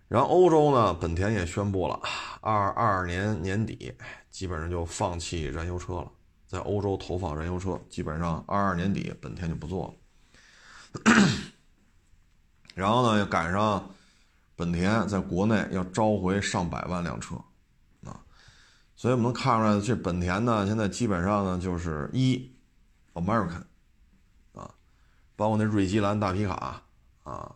[0.07, 1.99] 然后欧洲呢，本田也宣布了，
[2.41, 3.91] 二二年年底
[4.29, 6.11] 基本上就放弃燃油车了，
[6.45, 11.03] 在欧洲投放燃油车，基本上二二年底本田就不做了。
[12.75, 13.89] 然后呢，又赶上
[14.55, 17.34] 本田在国内要召回上百万辆车，
[18.05, 18.21] 啊，
[18.95, 22.55] 所以我们能看出来，这本田呢，现在基本上呢就是一
[23.15, 23.63] American，
[24.53, 24.69] 啊，
[25.36, 26.82] 包括那锐基蓝大皮卡。
[27.24, 27.55] 啊，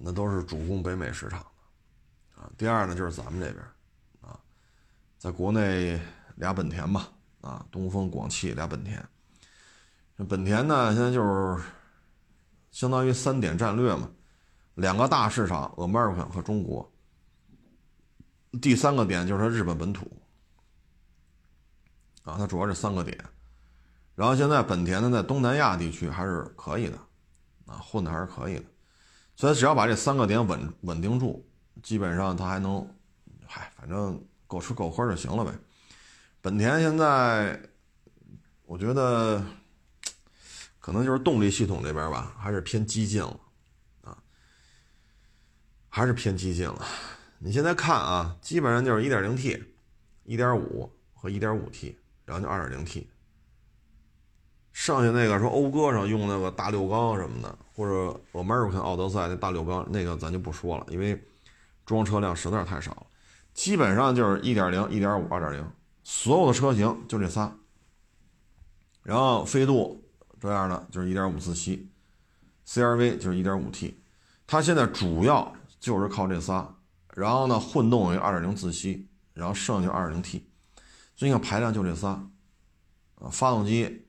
[0.00, 3.64] 那都是主攻北美市场的，啊，第二呢就是咱们这边，
[4.20, 4.38] 啊，
[5.18, 6.00] 在国内
[6.36, 7.08] 俩本田吧，
[7.40, 9.04] 啊，东风、广汽俩本田，
[10.28, 11.60] 本田呢现在就是
[12.70, 14.08] 相当于三点战略嘛，
[14.74, 16.88] 两个大市场，American 和中国，
[18.62, 20.06] 第三个点就是它日本本土，
[22.22, 23.18] 啊，它主要是三个点，
[24.14, 26.98] 然后现在本田呢在东南亚地区还是可以的。
[27.68, 28.64] 啊，混的还是可以的，
[29.36, 31.46] 所以只要把这三个点稳稳定住，
[31.82, 32.84] 基本上他还能，
[33.46, 35.52] 嗨，反正够吃够喝就行了呗。
[36.40, 37.60] 本田现在，
[38.64, 39.44] 我觉得
[40.78, 43.40] 可能就是动力系统这边吧，还是偏激进了，
[44.02, 44.16] 啊，
[45.88, 46.84] 还是偏激进了。
[47.38, 49.62] 你现在看啊，基本上就是 1.0T、
[50.26, 51.94] 1.5和 1.5T，
[52.24, 53.06] 然后就 2.0T。
[54.80, 61.20] 剩下那个说讴歌上用那个大六缸什么的，或者 American 奥德赛那大六缸，那个咱就不说了，因为
[61.84, 63.06] 装车辆实在是太少了。
[63.52, 65.64] 基本上就是1.0、1.5、2.0，
[66.04, 67.52] 所有的车型就这仨。
[69.02, 70.00] 然后飞度
[70.38, 71.90] 这样的就是1.5自吸
[72.64, 73.94] ，CRV 就是 1.5T，
[74.46, 76.76] 它现在主要就是靠这仨。
[77.14, 80.42] 然后呢，混动为2.0自吸，然后剩下就 2.0T，
[81.16, 82.10] 所以你看排量就这仨。
[83.16, 84.04] 啊，发动机。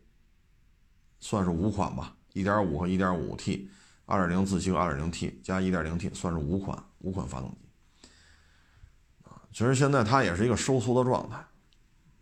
[1.19, 3.69] 算是五款吧，一点五和一点五 T，
[4.05, 8.09] 二点零自吸和二点零 T 加一点零 T，算是五款五款发动机。
[9.23, 11.35] 啊，其实现在它也是一个收缩的状态。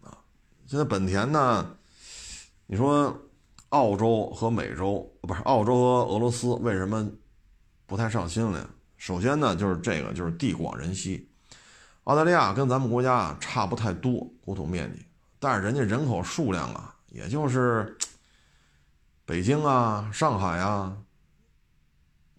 [0.02, 0.18] 啊，
[0.66, 1.78] 现在本田呢，
[2.66, 3.16] 你说
[3.70, 7.08] 澳洲和美洲不是澳洲和俄罗斯为什么
[7.86, 8.68] 不太上心了？
[8.98, 11.30] 首先呢，就是这个就是地广人稀，
[12.06, 15.06] 澳大利亚跟咱们国家差不太多国土面积，
[15.40, 17.96] 但是人家人口数量啊，也就是。
[19.28, 20.98] 北京啊，上海啊，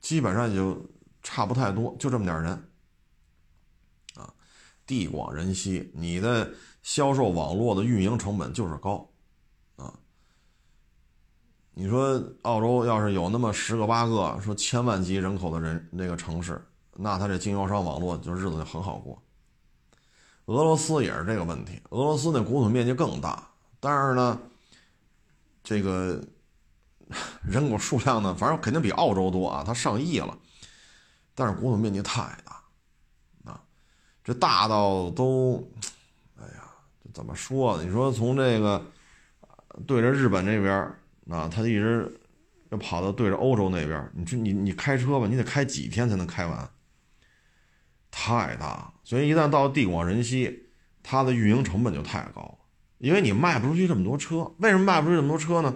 [0.01, 0.86] 基本上也就
[1.22, 2.70] 差不太多，就这么点人，
[4.14, 4.32] 啊，
[4.86, 6.51] 地广人稀，你的
[6.82, 9.07] 销售网络的运营成本就是高，
[9.76, 9.93] 啊，
[11.74, 16.59] 你说澳洲要是有那么十个八个说千万级人口的人那个城市，
[16.95, 19.22] 那他这经销商网络就日子就很好过。
[20.47, 23.47] 俄罗斯也是这个问题，俄罗斯那国土面积更大，
[23.78, 24.41] 但是呢，
[25.62, 26.24] 这个。
[27.43, 30.37] 人口数量呢，反正肯定比澳洲多啊，它上亿了，
[31.35, 33.61] 但是国土面积太大，啊，
[34.23, 35.67] 这大到都，
[36.37, 36.65] 哎呀，
[37.03, 37.85] 这怎么说呢？
[37.85, 38.85] 你说从这个
[39.87, 40.75] 对着日本这边，
[41.31, 42.21] 啊，它一直
[42.71, 46.71] 要跑到对着欧洲那边，你说你你开车吧，你得开几天才能开完？
[48.11, 50.69] 太大，所以一旦到地广人稀，
[51.03, 52.59] 它的运营成本就太高了，
[52.99, 54.53] 因为你卖不出去这么多车。
[54.59, 55.75] 为什么卖不出去这么多车呢？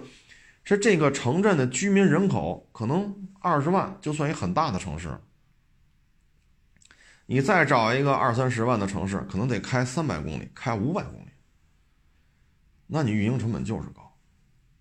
[0.64, 5.20] 是这个城镇的居民人口可能二十万，就算一很大的城市。
[7.26, 11.28] 你再找一个二三十万的城市，可能得开三百公里，开五百公里。
[12.86, 14.16] 那你运营成本就是高。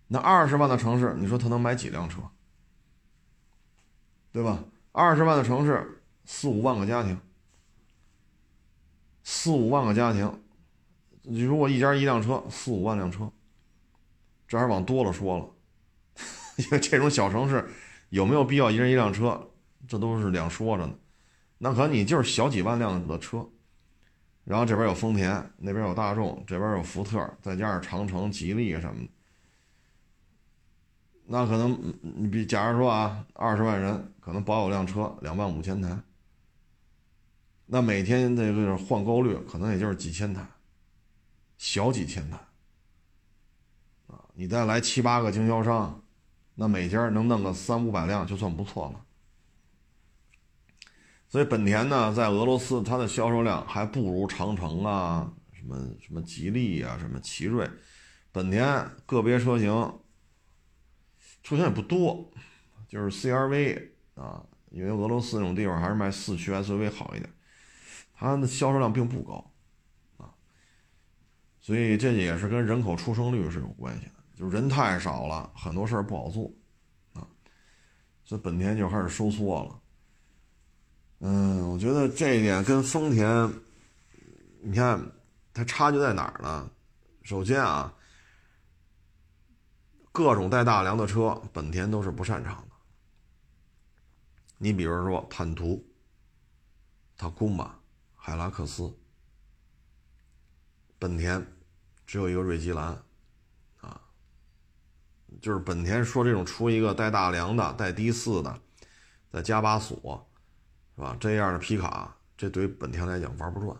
[0.07, 2.21] 那二十万的城市，你说他能买几辆车？
[4.32, 4.63] 对吧？
[4.91, 7.19] 二十万的城市，四五万个家庭，
[9.23, 10.43] 四五万个家庭，
[11.21, 13.32] 你如果一家一辆车，四五万辆车，
[14.47, 15.49] 这还往多了说了。
[16.58, 17.68] 因为这种小城市，
[18.10, 19.49] 有没有必要一人一辆车，
[19.88, 20.93] 这都是两说着呢。
[21.60, 23.47] 那可能你就是小几万辆的车，
[24.43, 29.10] 然后这边有丰田，那边有大众，这边有福特，再加上长城、吉利什么的，
[31.28, 35.97] 那可能你比假如说啊，二十万人可能保有辆车两万五千台，
[37.68, 40.45] 那每天这个换购率可能也就是几千台，
[41.58, 42.38] 小几千台
[44.08, 46.01] 啊，你再来七八个经销商。
[46.62, 49.03] 那每家能弄个三五百辆就算不错了，
[51.28, 57.68] 所以本田呢，在俄罗斯它的销售量还不如长城啊，什么什么吉利啊，什么奇瑞，
[58.32, 59.72] 本田个别车型
[61.41, 62.32] 车型也不多，
[62.88, 67.28] 就是 CRV 啊，因为俄罗斯那种地方还是卖四驱 SUV 好一点，
[68.14, 69.51] 它的销售量并不高
[70.18, 70.30] 啊，
[71.59, 74.20] 所以这也是跟人口出生率是有关系的。
[74.42, 76.52] 就人太少了，很多事儿不好做，
[77.14, 77.22] 啊，
[78.26, 79.80] 所以本田就开始收缩了。
[81.20, 83.54] 嗯，我觉得这一点跟丰田，
[84.64, 85.00] 你看
[85.54, 86.72] 它差距在哪儿呢？
[87.22, 87.94] 首先啊，
[90.12, 92.76] 各种带大梁的车，本田都是不擅长的。
[94.58, 95.88] 你比如说坦途、
[97.16, 97.76] 塔库马、
[98.16, 98.92] 海拉克斯，
[100.98, 101.46] 本田
[102.08, 103.00] 只有一个锐际兰。
[105.39, 108.59] 就是本田说这种出一个带大梁的、带低四的，
[109.32, 110.29] 再加把锁，
[110.95, 111.15] 是吧？
[111.19, 113.75] 这样的皮卡，这对于本田来讲玩不转。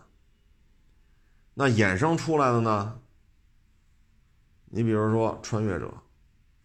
[1.54, 3.00] 那衍生出来的呢？
[4.66, 5.94] 你比如说穿越者、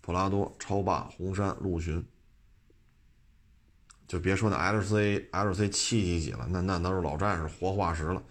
[0.01, 2.07] 普拉多、超霸、红杉、陆巡，
[4.07, 8.23] 就别说那 LC、LC 七几几了，那那都是老战士、活化石了。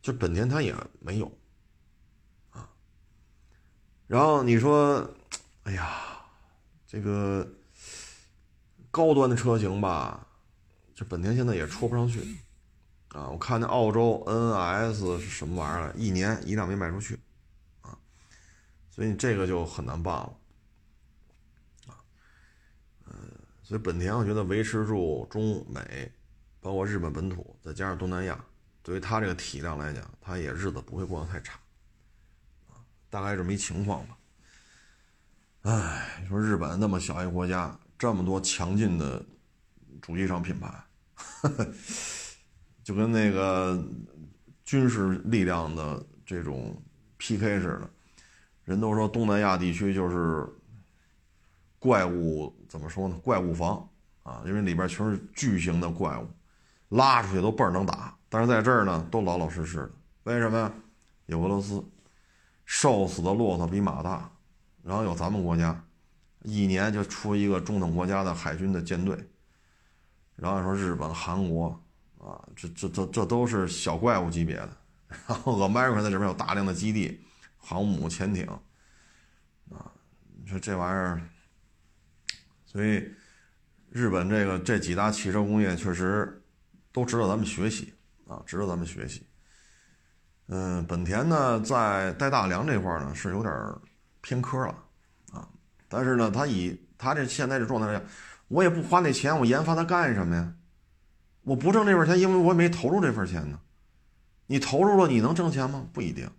[0.00, 1.30] 就本田它也没有
[2.50, 2.70] 啊。
[4.06, 5.12] 然后你说。
[5.64, 6.20] 哎呀，
[6.86, 7.48] 这个
[8.90, 10.26] 高端的车型吧，
[10.94, 12.20] 这本田现在也戳不上去
[13.10, 13.28] 啊！
[13.28, 17.16] 我看那澳洲 NS 是什么玩意儿，一年一辆没卖出去
[17.82, 17.96] 啊，
[18.90, 20.36] 所以这个就很难办了
[21.86, 22.02] 啊。
[23.62, 26.10] 所以本田我觉得维持住中美，
[26.60, 28.44] 包括日本本土，再加上东南亚，
[28.82, 31.60] 对于它这个体量来讲，它也日子不会过得太差，
[33.08, 34.18] 大概这么一情况吧。
[35.62, 39.24] 哎，你说日本那么小一国家，这么多强劲的
[40.00, 40.68] 主机厂品牌，
[42.82, 43.80] 就跟那个
[44.64, 46.76] 军事力量的这种
[47.18, 47.88] PK 似的。
[48.64, 50.48] 人都说东南亚地区就是
[51.78, 53.16] 怪物，怎么说呢？
[53.22, 53.88] 怪物房
[54.24, 56.26] 啊，因为里边全是巨型的怪物，
[56.88, 58.16] 拉出去都倍儿能打。
[58.28, 59.90] 但是在这儿呢，都老老实实的。
[60.24, 60.72] 为什么呀？
[61.26, 61.84] 有俄罗斯，
[62.64, 64.28] 瘦死的骆驼比马大。
[64.82, 65.80] 然后有咱们国家，
[66.42, 69.16] 一年就出一个中等国家的海军的舰队。
[70.34, 71.68] 然后说日本、韩国
[72.18, 74.76] 啊，这这这这都是小怪物级别的。
[75.28, 77.20] 然后 America 在这边有大量的基地、
[77.56, 78.44] 航母、潜艇
[79.70, 79.92] 啊，
[80.42, 81.22] 你说这玩意儿，
[82.64, 83.08] 所以
[83.90, 86.42] 日本这个这几大汽车工业确实
[86.90, 87.94] 都值得咱们学习
[88.26, 89.24] 啊，值得咱们学习。
[90.48, 93.54] 嗯，本田呢在带大梁这块呢是有点。
[94.22, 94.84] 偏科了，
[95.32, 95.46] 啊！
[95.88, 98.02] 但是呢，他以他这现在这状态来讲，
[98.48, 100.54] 我也不花那钱，我研发它干什么呀？
[101.42, 103.60] 我不挣这份钱，因为我也没投入这份钱呢。
[104.46, 105.86] 你投入了，你能挣钱吗？
[105.92, 106.30] 不一定。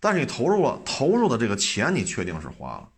[0.00, 2.88] 但是你投入了，投入的这个钱，你确定是花了，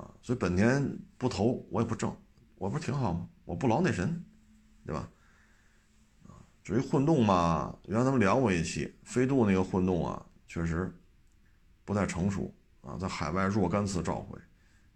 [0.00, 0.10] 啊！
[0.22, 2.16] 所以本田不投，我也不挣，
[2.56, 3.28] 我不是挺好吗？
[3.44, 4.24] 我不劳那神，
[4.86, 5.08] 对吧？
[6.26, 6.38] 啊！
[6.62, 10.96] 至于混动嘛，原来咱们聊过一期，飞度那个混动啊，确实。
[11.90, 14.38] 不太成熟啊，在海外若干次召回，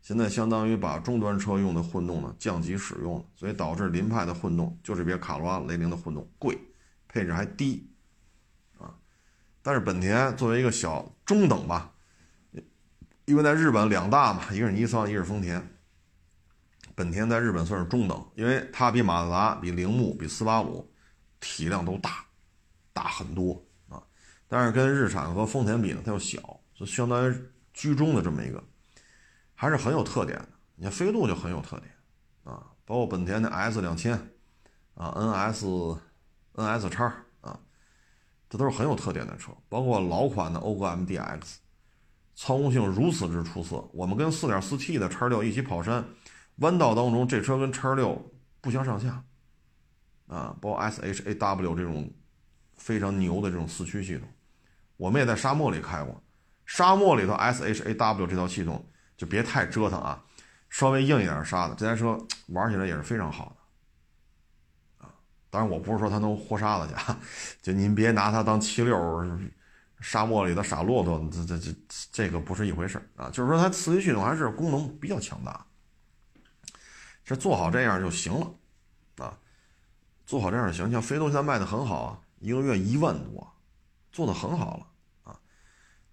[0.00, 6.56] 现在相当于把中端车用的混动呢降级使用了，所以导致凌派的混动就是比卡罗拉、雷凌的混动贵，
[7.08, 7.90] 配置还低
[8.78, 8.94] 啊。
[9.60, 11.92] 但是本田作为一个小中等吧，
[13.24, 15.60] 因为在日本两大嘛，一个是尼桑，一个是丰田，
[16.94, 20.88] 本田在日本算是中等，因为它比马自达、比铃木、比斯巴鲁
[21.40, 22.24] 体量都大，
[22.92, 24.00] 大很多啊。
[24.46, 26.60] 但是跟日产和丰田比呢，它又小。
[26.74, 27.34] 就相当于
[27.72, 28.62] 居中的这么一个，
[29.54, 30.48] 还是很有特点的。
[30.76, 31.90] 你看飞度就很有特点
[32.42, 34.12] 啊，包括本田的 S 两千
[34.94, 35.98] 啊，NS、
[36.54, 37.58] NS 叉啊，
[38.50, 39.52] 这都是很有特点的车。
[39.68, 41.56] 包括老款的讴歌 MDX，
[42.34, 43.88] 操控性如此之出色。
[43.92, 46.04] 我们跟 4.4T 的叉六一起跑山，
[46.56, 49.22] 弯道当中这车跟叉六不相上下
[50.26, 50.56] 啊。
[50.60, 52.12] 包括 SHAW 这种
[52.74, 54.28] 非常牛的这种四驱系统，
[54.96, 56.20] 我们也在沙漠里开过。
[56.66, 58.84] 沙漠里头，SHAW 这套系统
[59.16, 60.24] 就别太折腾啊，
[60.70, 63.54] 稍微硬一点沙子，这台车玩起来也是非常好
[64.98, 65.12] 的啊。
[65.50, 67.14] 当然，我不是说它能活沙子去，
[67.62, 68.96] 就您别拿它当七六，
[70.00, 71.74] 沙漠里的傻骆驼，这这这
[72.12, 73.30] 这个不是一回事啊。
[73.30, 75.64] 就是说，它四驱系统还是功能比较强大，
[77.24, 78.50] 这做好这样就行了
[79.24, 79.38] 啊。
[80.26, 83.54] 做好这样就行，像飞度现在卖的很好啊，一个月一万多，
[84.10, 84.86] 做的很好了。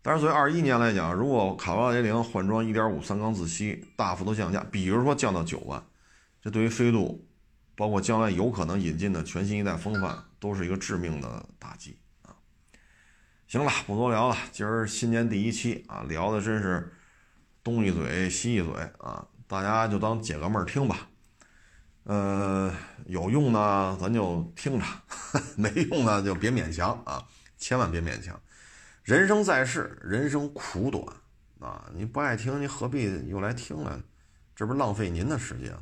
[0.04, 5.84] 但是，作为二一年来讲，如果卡罗拉雷凌换装1.5三缸自吸，大幅度降价，比如说降到九万，
[6.42, 7.28] 这对于飞度，
[7.76, 12.34] 包括将来有可能引进的全新一代风范，都是一个致命的打击啊！
[13.48, 16.92] 行了，不多聊了，今儿新年第一期啊，聊的真是
[17.64, 21.10] 东一嘴西一嘴啊，大家就当解个闷儿听吧。
[22.06, 22.74] 呃，
[23.06, 24.86] 有用呢，咱就听着；
[25.56, 27.24] 没用呢，就别勉强啊，
[27.60, 28.42] 千万别勉强。
[29.04, 31.04] 人生在世，人生苦短，
[31.60, 34.02] 啊，你不爱听，你何必又来听呢？
[34.56, 35.76] 这不是浪费您的时间，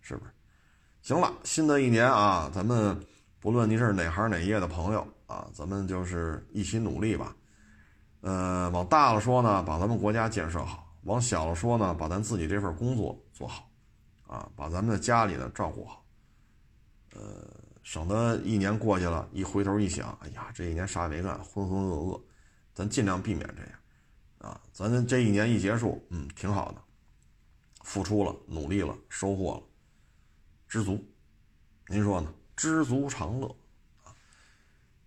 [0.00, 0.30] 是不是？
[1.00, 3.00] 行了，新的一年啊，咱们
[3.40, 7.34] 不论您是哪行哪业的朋友啊，咱们就是一起努力吧。
[8.20, 13.70] 呃，往大了说呢，把咱们国家建设好；往小了说呢，把咱自己这份工作做好，
[14.26, 16.04] 啊，把咱们的家里呢照顾好。
[17.14, 17.22] 呃，
[17.82, 22.20] 省得一年过去了，一回头一想，哎呀，这一年啥也没干，浑浑噩噩。
[22.74, 26.82] 咱尽量避免这样，啊，咱这一年一结束，嗯，挺好的，
[27.84, 29.62] 付出了，努力了，收获了，
[30.66, 31.02] 知足，
[31.86, 32.34] 您说呢？
[32.56, 33.56] 知足常乐，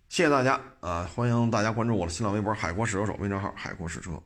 [0.08, 1.04] 谢谢大家啊！
[1.14, 4.22] 欢迎大家关注我的新浪微博“海阔试车手”微信号“海阔试车”。